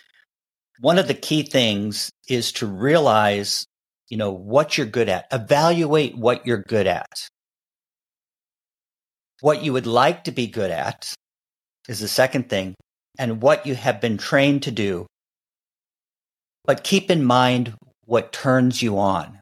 one 0.80 0.98
of 0.98 1.08
the 1.08 1.14
key 1.14 1.44
things 1.44 2.10
is 2.28 2.52
to 2.54 2.66
realize, 2.66 3.66
you 4.10 4.18
know, 4.18 4.32
what 4.32 4.78
you're 4.78 4.88
good 4.88 5.10
at, 5.10 5.28
evaluate 5.32 6.18
what 6.18 6.46
you're 6.46 6.64
good 6.64 6.88
at. 6.88 7.28
What 9.42 9.64
you 9.64 9.74
would 9.74 9.88
like 9.88 10.24
to 10.26 10.32
be 10.32 10.48
good 10.48 10.72
at 10.72 11.14
is 11.88 12.00
the 12.00 12.08
second 12.08 12.50
thing, 12.50 12.76
and 13.18 13.42
what 13.42 13.66
you 13.66 13.76
have 13.76 14.00
been 14.00 14.18
trained 14.18 14.64
to 14.64 14.72
do. 14.72 15.06
But 16.66 16.84
keep 16.84 17.10
in 17.10 17.24
mind 17.24 17.76
what 18.06 18.32
turns 18.32 18.82
you 18.82 19.00
on. 19.00 19.40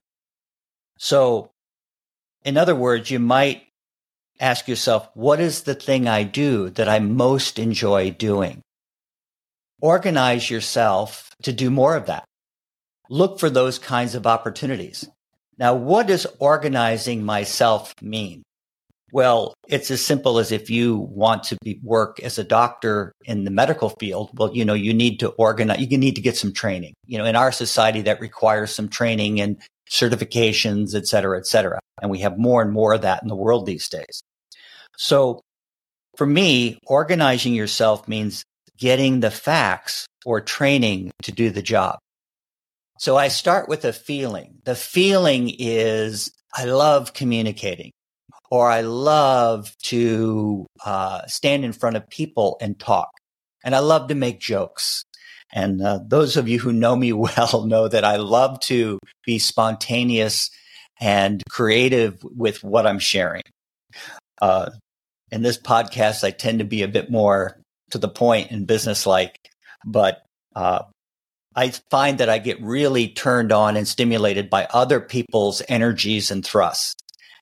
So, 0.98 1.52
in 2.46 2.58
other 2.58 2.76
words, 2.76 3.12
you 3.12 3.20
might 3.20 3.64
ask 4.40 4.68
yourself, 4.68 5.10
what 5.14 5.40
is 5.40 5.64
the 5.64 5.76
thing 5.76 6.08
I 6.08 6.24
do 6.24 6.70
that 6.72 6.88
I 6.88 7.00
most 7.00 7.60
enjoy 7.60 8.12
doing? 8.12 8.62
Organize 9.82 10.50
yourself 10.50 11.30
to 11.44 11.54
do 11.54 11.70
more 11.70 11.96
of 11.96 12.08
that. 12.08 12.26
Look 13.10 13.40
for 13.40 13.50
those 13.50 13.80
kinds 13.80 14.16
of 14.16 14.28
opportunities. 14.28 15.08
Now, 15.58 15.76
what 15.76 16.08
does 16.08 16.28
organizing 16.40 17.24
myself 17.24 17.94
mean? 18.02 18.44
Well, 19.14 19.54
it's 19.70 19.90
as 19.90 20.06
simple 20.06 20.38
as 20.38 20.52
if 20.52 20.70
you 20.70 20.98
want 20.98 21.44
to 21.44 21.58
be, 21.64 21.80
work 21.82 22.20
as 22.20 22.38
a 22.38 22.44
doctor 22.44 23.14
in 23.24 23.46
the 23.46 23.52
medical 23.52 23.90
field. 24.00 24.32
Well, 24.34 24.54
you 24.54 24.66
know, 24.66 24.74
you 24.74 24.94
need 24.94 25.22
to 25.22 25.30
organize, 25.30 25.80
you 25.80 25.98
need 25.98 26.16
to 26.16 26.22
get 26.22 26.36
some 26.36 26.52
training. 26.52 26.94
You 27.06 27.18
know, 27.18 27.26
in 27.26 27.38
our 27.38 27.54
society 27.54 28.02
that 28.02 28.20
requires 28.20 28.76
some 28.76 28.90
training 28.90 29.40
and 29.40 29.58
certifications, 29.90 30.94
et 30.94 31.08
cetera, 31.08 31.38
et 31.38 31.48
cetera. 31.48 31.80
And 32.02 32.12
we 32.12 32.20
have 32.20 32.38
more 32.38 32.62
and 32.62 32.74
more 32.74 32.94
of 32.94 33.04
that 33.04 33.24
in 33.24 33.30
the 33.30 33.36
world 33.36 33.66
these 33.66 33.88
days. 33.88 34.22
So 34.98 35.40
for 36.18 36.26
me, 36.28 36.78
organizing 36.86 37.54
yourself 37.54 38.08
means 38.10 38.44
getting 38.78 39.20
the 39.20 39.32
facts 39.32 40.06
or 40.26 40.42
training 40.42 41.12
to 41.24 41.32
do 41.32 41.50
the 41.50 41.62
job. 41.62 42.00
So 43.00 43.16
I 43.16 43.28
start 43.28 43.70
with 43.70 43.86
a 43.86 43.94
feeling. 43.94 44.60
The 44.66 44.76
feeling 44.76 45.52
is 45.58 46.32
I 46.56 46.66
love 46.66 47.14
communicating 47.14 47.92
or 48.50 48.70
I 48.70 48.82
love 48.82 49.76
to 49.84 50.66
uh, 50.86 51.26
stand 51.28 51.64
in 51.64 51.74
front 51.74 51.98
of 51.98 52.10
people 52.10 52.58
and 52.60 52.80
talk. 52.80 53.10
And 53.64 53.76
I 53.76 53.80
love 53.80 54.08
to 54.08 54.16
make 54.16 54.40
jokes. 54.40 55.04
And 55.54 55.82
uh, 55.82 56.00
those 56.06 56.38
of 56.38 56.48
you 56.48 56.60
who 56.60 56.74
know 56.74 56.96
me 56.96 57.14
well 57.14 57.66
know 57.66 57.88
that 57.88 58.04
I 58.04 58.18
love 58.18 58.60
to 58.62 59.00
be 59.26 59.40
spontaneous 59.40 60.50
and 61.00 61.44
creative 61.50 62.24
with 62.24 62.64
what 62.64 62.88
I'm 62.88 63.00
sharing. 63.00 63.44
Uh, 64.42 64.72
in 65.32 65.42
this 65.42 65.58
podcast, 65.58 66.24
I 66.24 66.32
tend 66.32 66.60
to 66.60 66.66
be 66.66 66.84
a 66.84 66.88
bit 66.88 67.12
more 67.12 67.60
to 67.92 67.98
the 67.98 68.10
point 68.10 68.52
and 68.52 68.68
business 68.68 69.06
like, 69.06 69.38
but 69.86 70.24
uh, 70.56 70.84
I 71.56 71.72
find 71.90 72.20
that 72.20 72.30
I 72.30 72.38
get 72.38 72.62
really 72.62 73.10
turned 73.10 73.52
on 73.52 73.78
and 73.78 73.88
stimulated 73.88 74.50
by 74.50 74.68
other 74.72 75.00
people's 75.00 75.62
energies 75.68 76.30
and 76.30 76.46
thrusts. 76.46 76.96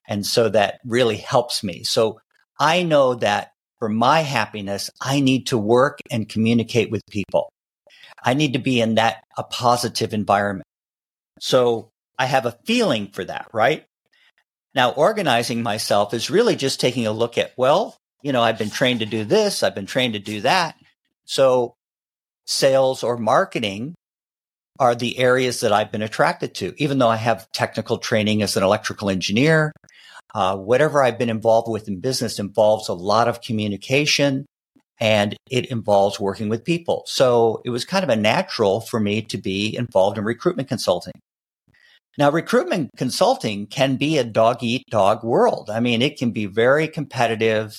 And 0.08 0.26
so 0.26 0.50
that 0.50 0.80
really 0.86 1.18
helps 1.18 1.64
me. 1.64 1.84
So 1.84 2.20
I 2.60 2.84
know 2.84 3.16
that 3.16 3.52
for 3.80 3.90
my 3.90 4.22
happiness, 4.22 4.90
I 5.02 5.20
need 5.20 5.48
to 5.48 5.58
work 5.58 6.00
and 6.10 6.30
communicate 6.30 6.92
with 6.92 7.02
people. 7.10 7.52
I 8.24 8.34
need 8.34 8.54
to 8.54 8.60
be 8.60 8.80
in 8.82 8.96
that 8.96 9.24
a 9.38 9.44
positive 9.44 10.14
environment. 10.14 10.66
So 11.40 11.90
I 12.18 12.26
have 12.26 12.46
a 12.46 12.58
feeling 12.66 13.10
for 13.12 13.26
that, 13.26 13.48
right? 13.54 13.86
Now, 14.74 14.92
organizing 14.92 15.64
myself 15.64 16.14
is 16.14 16.30
really 16.30 16.56
just 16.56 16.80
taking 16.80 17.08
a 17.08 17.12
look 17.12 17.38
at, 17.38 17.52
well, 17.58 17.98
you 18.22 18.32
know, 18.32 18.42
I've 18.42 18.58
been 18.58 18.70
trained 18.70 19.02
to 19.02 19.06
do 19.06 19.24
this. 19.24 19.64
I've 19.64 19.76
been 19.76 19.86
trained 19.86 20.14
to 20.14 20.20
do 20.20 20.42
that. 20.42 20.76
So 21.26 21.76
sales 22.46 23.04
or 23.04 23.18
marketing 23.18 23.96
are 24.80 24.96
the 24.96 25.18
areas 25.18 25.62
that 25.62 25.72
I've 25.72 25.92
been 25.92 26.02
attracted 26.02 26.54
to, 26.56 26.74
even 26.78 26.98
though 26.98 27.10
I 27.10 27.16
have 27.16 27.52
technical 27.52 27.98
training 27.98 28.42
as 28.42 28.58
an 28.58 28.64
electrical 28.64 29.10
engineer. 29.10 29.72
Uh, 30.34 30.58
whatever 30.58 31.02
I've 31.02 31.18
been 31.18 31.30
involved 31.30 31.70
with 31.70 31.88
in 31.88 32.02
business 32.02 32.40
involves 32.40 32.90
a 32.90 32.94
lot 32.94 33.30
of 33.30 33.42
communication 33.42 34.46
and 35.00 35.36
it 35.50 35.66
involves 35.68 36.20
working 36.20 36.50
with 36.50 36.66
people. 36.66 37.04
So 37.06 37.62
it 37.64 37.70
was 37.70 37.86
kind 37.86 38.04
of 38.04 38.10
a 38.10 38.16
natural 38.16 38.82
for 38.82 39.00
me 39.00 39.22
to 39.24 39.38
be 39.38 39.76
involved 39.76 40.18
in 40.18 40.24
recruitment 40.24 40.68
consulting. 40.68 41.14
Now, 42.18 42.32
recruitment 42.32 42.92
consulting 42.96 43.68
can 43.68 43.98
be 43.98 44.18
a 44.18 44.24
dog 44.24 44.64
eat 44.64 44.84
dog 44.90 45.24
world. 45.24 45.70
I 45.70 45.82
mean, 45.82 46.02
it 46.02 46.18
can 46.18 46.32
be 46.32 46.46
very 46.46 46.88
competitive, 46.88 47.78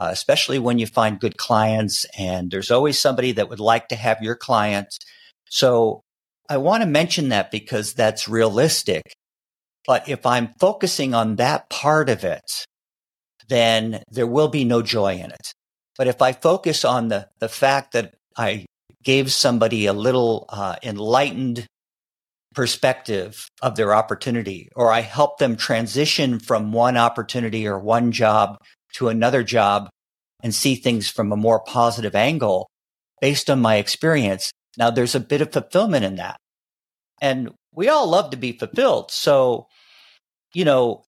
uh, 0.00 0.08
especially 0.10 0.58
when 0.58 0.78
you 0.78 0.86
find 0.86 1.20
good 1.20 1.36
clients 1.36 2.06
and 2.18 2.50
there's 2.50 2.70
always 2.70 2.98
somebody 2.98 3.32
that 3.32 3.50
would 3.50 3.60
like 3.60 3.88
to 3.88 3.96
have 3.96 4.22
your 4.22 4.34
client. 4.34 4.88
So 5.50 6.00
I 6.48 6.56
want 6.56 6.82
to 6.82 6.88
mention 6.88 7.28
that 7.28 7.50
because 7.50 7.92
that's 7.92 8.26
realistic. 8.26 9.12
But 9.86 10.08
if 10.08 10.24
I'm 10.24 10.54
focusing 10.58 11.14
on 11.14 11.36
that 11.36 11.68
part 11.68 12.08
of 12.08 12.24
it, 12.24 12.64
then 13.48 14.02
there 14.10 14.26
will 14.26 14.48
be 14.48 14.64
no 14.64 14.80
joy 14.80 15.14
in 15.14 15.30
it. 15.30 15.52
But 15.98 16.08
if 16.08 16.22
I 16.22 16.32
focus 16.32 16.84
on 16.84 17.08
the, 17.08 17.28
the 17.38 17.48
fact 17.48 17.92
that 17.92 18.14
I 18.36 18.64
gave 19.02 19.32
somebody 19.32 19.86
a 19.86 19.92
little 19.92 20.46
uh, 20.48 20.76
enlightened 20.82 21.66
perspective 22.54 23.48
of 23.60 23.76
their 23.76 23.94
opportunity, 23.94 24.68
or 24.74 24.90
I 24.90 25.00
help 25.00 25.38
them 25.38 25.56
transition 25.56 26.38
from 26.38 26.72
one 26.72 26.96
opportunity 26.96 27.66
or 27.66 27.78
one 27.78 28.12
job 28.12 28.56
to 28.94 29.08
another 29.08 29.42
job 29.42 29.88
and 30.42 30.54
see 30.54 30.74
things 30.74 31.08
from 31.08 31.32
a 31.32 31.36
more 31.36 31.60
positive 31.60 32.14
angle 32.14 32.68
based 33.20 33.50
on 33.50 33.60
my 33.60 33.76
experience. 33.76 34.50
Now 34.78 34.90
there's 34.90 35.14
a 35.14 35.20
bit 35.20 35.40
of 35.40 35.52
fulfillment 35.52 36.04
in 36.04 36.16
that. 36.16 36.36
And 37.20 37.50
we 37.72 37.88
all 37.88 38.08
love 38.08 38.30
to 38.30 38.36
be 38.36 38.52
fulfilled. 38.52 39.10
So, 39.10 39.66
you 40.54 40.64
know, 40.64 41.02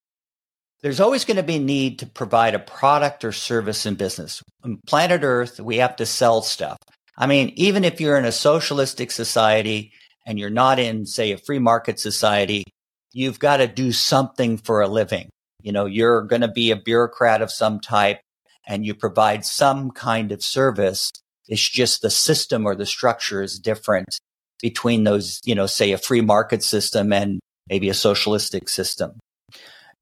there's 0.82 1.00
always 1.00 1.24
going 1.24 1.36
to 1.36 1.42
be 1.42 1.56
a 1.56 1.60
need 1.60 2.00
to 2.00 2.06
provide 2.06 2.54
a 2.54 2.58
product 2.58 3.24
or 3.24 3.32
service 3.32 3.86
in 3.86 3.94
business. 3.94 4.42
On 4.64 4.78
planet 4.86 5.22
Earth, 5.22 5.60
we 5.60 5.76
have 5.78 5.96
to 5.96 6.06
sell 6.06 6.42
stuff. 6.42 6.76
I 7.16 7.26
mean, 7.26 7.52
even 7.56 7.84
if 7.84 8.00
you're 8.00 8.18
in 8.18 8.24
a 8.24 8.32
socialistic 8.32 9.10
society, 9.10 9.92
and 10.26 10.38
you're 10.38 10.50
not 10.50 10.78
in, 10.78 11.06
say, 11.06 11.32
a 11.32 11.38
free 11.38 11.58
market 11.58 11.98
society, 11.98 12.64
you've 13.12 13.38
got 13.38 13.58
to 13.58 13.66
do 13.66 13.92
something 13.92 14.56
for 14.56 14.80
a 14.80 14.88
living. 14.88 15.28
You 15.62 15.72
know, 15.72 15.86
you're 15.86 16.22
going 16.22 16.42
to 16.42 16.48
be 16.48 16.70
a 16.70 16.76
bureaucrat 16.76 17.42
of 17.42 17.50
some 17.50 17.80
type 17.80 18.20
and 18.66 18.86
you 18.86 18.94
provide 18.94 19.44
some 19.44 19.90
kind 19.90 20.32
of 20.32 20.42
service. 20.42 21.10
It's 21.48 21.68
just 21.68 22.02
the 22.02 22.10
system 22.10 22.66
or 22.66 22.74
the 22.74 22.86
structure 22.86 23.42
is 23.42 23.58
different 23.58 24.18
between 24.60 25.04
those, 25.04 25.40
you 25.44 25.54
know, 25.54 25.66
say 25.66 25.92
a 25.92 25.98
free 25.98 26.20
market 26.20 26.62
system 26.62 27.12
and 27.12 27.40
maybe 27.68 27.88
a 27.88 27.94
socialistic 27.94 28.68
system. 28.68 29.18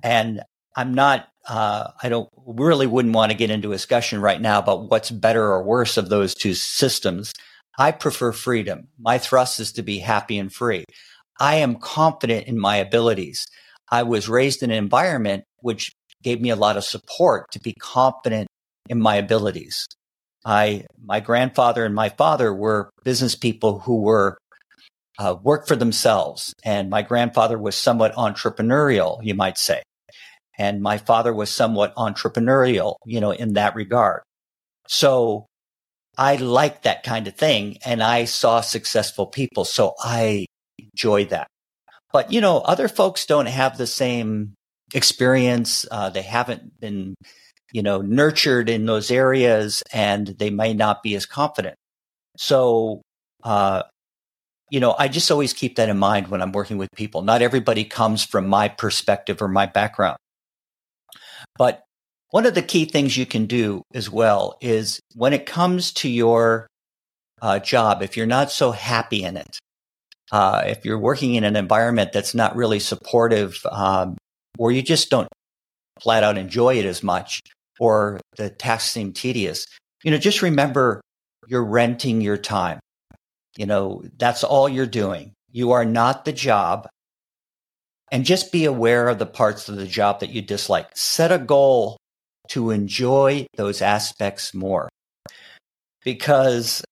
And 0.03 0.43
I'm 0.77 0.95
not, 0.95 1.29
uh, 1.49 1.91
I 2.03 2.09
don't 2.09 2.29
really 2.47 2.87
wouldn't 2.87 3.15
want 3.15 3.33
to 3.33 3.39
get 3.39 3.51
into 3.51 3.71
a 3.71 3.75
discussion 3.75 4.21
right 4.21 4.41
now 4.41 4.59
about 4.59 4.91
what's 4.91 5.11
better 5.11 5.43
or 5.43 5.63
worse 5.63 5.97
of 5.97 6.09
those 6.09 6.35
two 6.35 6.55
systems. 6.55 7.33
I 7.79 7.93
prefer 7.93 8.33
freedom. 8.33 8.89
My 8.99 9.19
thrust 9.19 9.59
is 9.59 9.73
to 9.73 9.83
be 9.83 9.99
happy 9.99 10.39
and 10.39 10.53
free. 10.53 10.85
I 11.39 11.57
am 11.57 11.77
confident 11.77 12.47
in 12.47 12.59
my 12.59 12.77
abilities. 12.77 13.47
I 13.91 14.03
was 14.03 14.29
raised 14.29 14.63
in 14.63 14.71
an 14.71 14.77
environment 14.77 15.45
which 15.63 15.93
gave 16.23 16.41
me 16.41 16.51
a 16.51 16.57
lot 16.57 16.77
of 16.77 16.85
support 16.85 17.51
to 17.53 17.61
be 17.61 17.75
confident 17.75 18.47
in 18.89 19.01
my 19.01 19.17
abilities. 19.17 19.87
I, 20.45 20.85
my 21.03 21.21
grandfather 21.21 21.85
and 21.85 21.95
my 21.95 22.09
father 22.09 22.53
were 22.55 22.91
business 23.05 23.35
people 23.35 23.81
who 23.81 24.01
were 24.03 24.39
uh, 25.19 25.37
worked 25.43 25.69
for 25.69 25.77
themselves, 25.77 26.55
and 26.65 26.89
my 26.89 27.03
grandfather 27.03 27.59
was 27.59 27.77
somewhat 27.77 28.15
entrepreneurial, 28.15 29.19
you 29.23 29.35
might 29.35 29.59
say, 29.59 29.83
and 30.59 30.81
my 30.83 30.99
father 30.99 31.33
was 31.33 31.51
somewhat 31.51 31.95
entrepreneurial, 31.97 32.97
you 33.05 33.21
know, 33.21 33.31
in 33.31 33.55
that 33.55 33.75
regard. 33.75 34.23
So 34.89 35.47
I 36.19 36.37
like 36.37 36.83
that 36.83 37.03
kind 37.03 37.27
of 37.29 37.35
thing 37.35 37.79
and 37.85 38.03
I 38.03 38.25
saw 38.25 38.61
successful 38.61 39.27
people. 39.27 39.65
So 39.65 39.95
I 40.03 40.47
enjoy 40.79 41.27
that. 41.27 41.47
But, 42.13 42.33
you 42.33 42.41
know, 42.41 42.59
other 42.59 42.89
folks 42.89 43.25
don't 43.25 43.47
have 43.47 43.79
the 43.79 43.87
same 43.87 44.55
experience. 44.95 45.87
Uh, 45.91 46.11
they 46.11 46.23
haven't 46.23 46.81
been, 46.81 47.15
you 47.73 47.83
know, 47.83 48.01
nurtured 48.01 48.69
in 48.69 48.87
those 48.87 49.11
areas 49.11 49.83
and 49.93 50.27
they 50.27 50.51
may 50.51 50.75
not 50.75 51.03
be 51.03 51.15
as 51.15 51.27
confident. 51.27 51.77
So, 52.37 53.03
uh, 53.43 53.83
you 54.71 54.81
know, 54.81 54.95
I 54.99 55.09
just 55.09 55.31
always 55.31 55.53
keep 55.53 55.77
that 55.77 55.89
in 55.89 55.99
mind 55.99 56.29
when 56.29 56.41
I'm 56.41 56.53
working 56.53 56.79
with 56.79 56.89
people. 56.95 57.23
Not 57.23 57.43
everybody 57.43 57.85
comes 57.85 58.25
from 58.25 58.47
my 58.47 58.69
perspective 58.69 59.43
or 59.43 59.49
my 59.49 59.67
background. 59.67 60.17
But 61.57 61.83
one 62.31 62.47
of 62.47 62.55
the 62.55 62.63
key 62.63 62.85
things 62.85 63.17
you 63.17 63.27
can 63.27 63.47
do 63.47 63.83
as 63.93 64.09
well 64.09 64.57
is 64.61 65.01
when 65.15 65.33
it 65.33 65.47
comes 65.47 65.93
to 65.95 66.09
your 66.09 66.69
uh, 67.43 67.59
job, 67.59 68.03
if 68.03 68.17
you're 68.17 68.27
not 68.27 68.53
so 68.53 68.71
happy 68.71 69.25
in 69.25 69.37
it, 69.37 69.59
uh, 70.31 70.63
if 70.67 70.85
you're 70.85 70.99
working 70.99 71.35
in 71.35 71.43
an 71.43 71.57
environment 71.57 72.13
that's 72.13 72.35
not 72.35 72.55
really 72.55 72.79
supportive, 72.79 73.61
um, 73.71 74.17
or 74.61 74.71
you 74.71 74.83
just 74.83 75.09
don't 75.09 75.27
flat 76.01 76.23
out 76.23 76.37
enjoy 76.37 76.77
it 76.79 76.85
as 76.85 77.03
much, 77.03 77.41
or 77.81 78.21
the 78.37 78.51
tasks 78.51 78.91
seem 78.91 79.11
tedious, 79.11 79.65
you 80.05 80.11
know, 80.11 80.19
just 80.19 80.43
remember 80.43 81.01
you're 81.49 81.65
renting 81.65 82.21
your 82.21 82.37
time. 82.37 82.79
You 83.57 83.65
know, 83.65 84.03
that's 84.19 84.45
all 84.45 84.69
you're 84.69 84.85
doing. 84.85 85.33
You 85.51 85.73
are 85.73 85.87
not 85.87 86.27
the 86.27 86.33
job. 86.33 86.89
And 88.13 88.25
just 88.25 88.53
be 88.53 88.67
aware 88.67 89.09
of 89.09 89.19
the 89.19 89.27
parts 89.27 89.69
of 89.69 89.77
the 89.77 89.87
job 89.87 90.21
that 90.21 90.31
you 90.31 90.43
dislike. 90.43 90.91
Set 90.95 91.33
a 91.33 91.39
goal 91.39 91.97
to 92.49 92.71
enjoy 92.71 93.47
those 93.57 93.81
aspects 93.81 94.53
more. 94.53 94.91
Because 96.05 96.85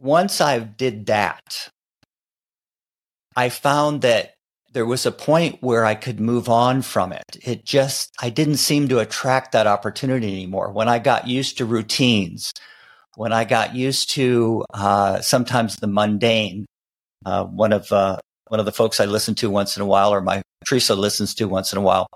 once 0.00 0.40
I 0.40 0.58
did 0.58 1.06
that, 1.06 1.70
I 3.34 3.48
found 3.48 4.02
that 4.02 4.34
there 4.72 4.86
was 4.86 5.06
a 5.06 5.12
point 5.12 5.58
where 5.60 5.84
I 5.84 5.94
could 5.94 6.20
move 6.20 6.48
on 6.48 6.82
from 6.82 7.12
it. 7.12 7.24
It 7.42 7.64
just, 7.64 8.14
I 8.20 8.30
didn't 8.30 8.58
seem 8.58 8.88
to 8.88 8.98
attract 8.98 9.52
that 9.52 9.66
opportunity 9.66 10.32
anymore. 10.32 10.72
When 10.72 10.88
I 10.88 10.98
got 10.98 11.26
used 11.26 11.58
to 11.58 11.64
routines, 11.64 12.52
when 13.16 13.32
I 13.32 13.44
got 13.44 13.74
used 13.74 14.10
to 14.12 14.64
uh, 14.72 15.20
sometimes 15.20 15.76
the 15.76 15.88
mundane. 15.88 16.66
Uh, 17.26 17.44
one 17.44 17.72
of 17.72 17.90
uh, 17.90 18.18
one 18.46 18.60
of 18.60 18.66
the 18.66 18.72
folks 18.72 19.00
I 19.00 19.06
listen 19.06 19.34
to 19.36 19.50
once 19.50 19.76
in 19.76 19.82
a 19.82 19.86
while, 19.86 20.14
or 20.14 20.20
my 20.20 20.40
Teresa 20.64 20.94
listens 20.94 21.34
to 21.34 21.48
once 21.48 21.72
in 21.72 21.78
a 21.78 21.82
while, 21.82 22.06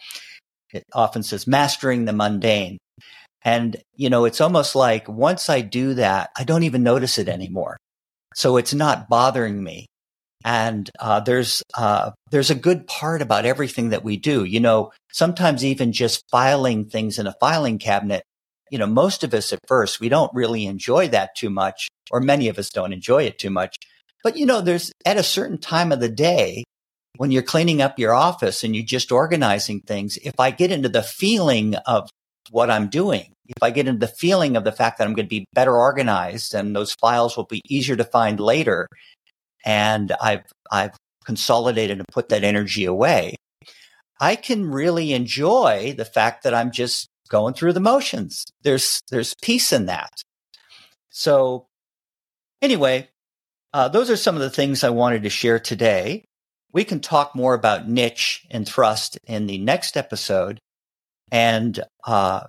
it 0.72 0.84
often 0.92 1.22
says 1.22 1.46
mastering 1.46 2.04
the 2.04 2.12
mundane. 2.12 2.78
And, 3.44 3.76
you 3.96 4.08
know, 4.08 4.24
it's 4.24 4.40
almost 4.40 4.76
like 4.76 5.08
once 5.08 5.50
I 5.50 5.60
do 5.60 5.94
that, 5.94 6.30
I 6.38 6.44
don't 6.44 6.62
even 6.62 6.84
notice 6.84 7.18
it 7.18 7.28
anymore. 7.28 7.76
So 8.34 8.56
it's 8.56 8.72
not 8.72 9.08
bothering 9.08 9.62
me. 9.62 9.86
And 10.44 10.90
uh, 10.98 11.20
there's 11.20 11.62
uh, 11.76 12.12
there's 12.30 12.50
a 12.50 12.56
good 12.56 12.86
part 12.86 13.22
about 13.22 13.46
everything 13.46 13.90
that 13.90 14.04
we 14.04 14.16
do. 14.16 14.44
You 14.44 14.60
know, 14.60 14.92
sometimes 15.12 15.64
even 15.64 15.92
just 15.92 16.24
filing 16.30 16.86
things 16.88 17.18
in 17.18 17.26
a 17.26 17.34
filing 17.40 17.78
cabinet. 17.78 18.22
You 18.70 18.78
know, 18.78 18.86
most 18.86 19.22
of 19.22 19.34
us 19.34 19.52
at 19.52 19.58
first 19.68 20.00
we 20.00 20.08
don't 20.08 20.34
really 20.34 20.66
enjoy 20.66 21.08
that 21.08 21.36
too 21.36 21.50
much, 21.50 21.88
or 22.10 22.20
many 22.20 22.48
of 22.48 22.58
us 22.58 22.70
don't 22.70 22.92
enjoy 22.92 23.24
it 23.24 23.38
too 23.38 23.50
much. 23.50 23.76
But 24.24 24.36
you 24.36 24.46
know, 24.46 24.60
there's 24.60 24.92
at 25.04 25.16
a 25.16 25.22
certain 25.22 25.58
time 25.58 25.92
of 25.92 26.00
the 26.00 26.08
day 26.08 26.64
when 27.16 27.30
you're 27.30 27.42
cleaning 27.42 27.82
up 27.82 27.98
your 27.98 28.14
office 28.14 28.64
and 28.64 28.74
you're 28.74 28.84
just 28.84 29.12
organizing 29.12 29.80
things. 29.80 30.16
If 30.22 30.34
I 30.38 30.50
get 30.50 30.72
into 30.72 30.88
the 30.88 31.02
feeling 31.02 31.74
of 31.86 32.08
what 32.50 32.70
I'm 32.70 32.88
doing, 32.88 33.32
if 33.48 33.62
I 33.62 33.70
get 33.70 33.86
into 33.86 34.06
the 34.06 34.12
feeling 34.12 34.56
of 34.56 34.64
the 34.64 34.72
fact 34.72 34.98
that 34.98 35.06
I'm 35.06 35.14
going 35.14 35.26
to 35.26 35.30
be 35.30 35.44
better 35.52 35.76
organized 35.76 36.54
and 36.54 36.74
those 36.74 36.94
files 36.94 37.36
will 37.36 37.46
be 37.46 37.60
easier 37.68 37.96
to 37.96 38.04
find 38.04 38.40
later, 38.40 38.88
and 39.64 40.12
I've 40.20 40.44
I've 40.70 40.96
consolidated 41.24 41.98
and 41.98 42.08
put 42.08 42.28
that 42.30 42.44
energy 42.44 42.84
away, 42.84 43.36
I 44.20 44.36
can 44.36 44.70
really 44.70 45.12
enjoy 45.12 45.94
the 45.96 46.04
fact 46.04 46.44
that 46.44 46.54
I'm 46.54 46.70
just 46.70 47.08
going 47.28 47.54
through 47.54 47.72
the 47.72 47.80
motions. 47.80 48.44
There's 48.62 49.00
there's 49.10 49.34
peace 49.42 49.72
in 49.72 49.86
that. 49.86 50.12
So 51.10 51.66
anyway, 52.60 53.08
uh, 53.72 53.88
those 53.88 54.10
are 54.10 54.16
some 54.16 54.34
of 54.34 54.42
the 54.42 54.50
things 54.50 54.84
I 54.84 54.90
wanted 54.90 55.22
to 55.22 55.30
share 55.30 55.58
today. 55.58 56.24
We 56.72 56.84
can 56.84 57.00
talk 57.00 57.34
more 57.34 57.54
about 57.54 57.88
niche 57.88 58.46
and 58.50 58.66
thrust 58.66 59.18
in 59.26 59.46
the 59.46 59.58
next 59.58 59.96
episode. 59.96 60.58
And 61.30 61.78
uh, 62.06 62.44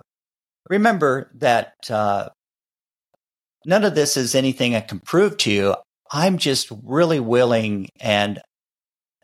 remember 0.68 1.30
that 1.34 1.74
uh, 1.90 2.28
none 3.66 3.84
of 3.84 3.94
this 3.94 4.16
is 4.16 4.34
anything 4.34 4.74
I 4.74 4.80
can 4.80 5.00
prove 5.00 5.36
to 5.38 5.50
you. 5.50 5.74
I'm 6.14 6.38
just 6.38 6.70
really 6.84 7.18
willing 7.18 7.88
and 7.98 8.40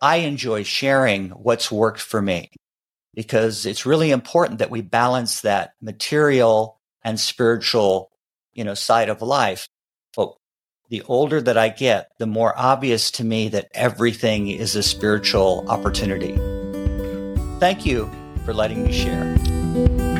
I 0.03 0.16
enjoy 0.16 0.64
sharing 0.64 1.29
what's 1.31 1.70
worked 1.70 2.00
for 2.00 2.20
me 2.20 2.50
because 3.14 3.64
it's 3.64 3.87
really 3.87 4.11
important 4.11 4.59
that 4.59 4.72
we 4.72 4.81
balance 4.81 5.42
that 5.42 5.74
material 5.81 6.81
and 7.05 7.18
spiritual, 7.20 8.11
you 8.55 8.64
know, 8.64 8.74
side 8.74 9.09
of 9.09 9.22
life. 9.22 9.68
But 10.16 10.35
the 10.88 11.03
older 11.03 11.40
that 11.40 11.57
I 11.57 11.68
get, 11.68 12.11
the 12.18 12.26
more 12.26 12.59
obvious 12.59 13.12
to 13.12 13.24
me 13.24 13.50
that 13.50 13.68
everything 13.72 14.48
is 14.48 14.74
a 14.74 14.83
spiritual 14.83 15.66
opportunity. 15.68 16.35
Thank 17.61 17.87
you 17.87 18.11
for 18.44 18.53
letting 18.53 18.83
me 18.83 18.92
share. 18.92 20.19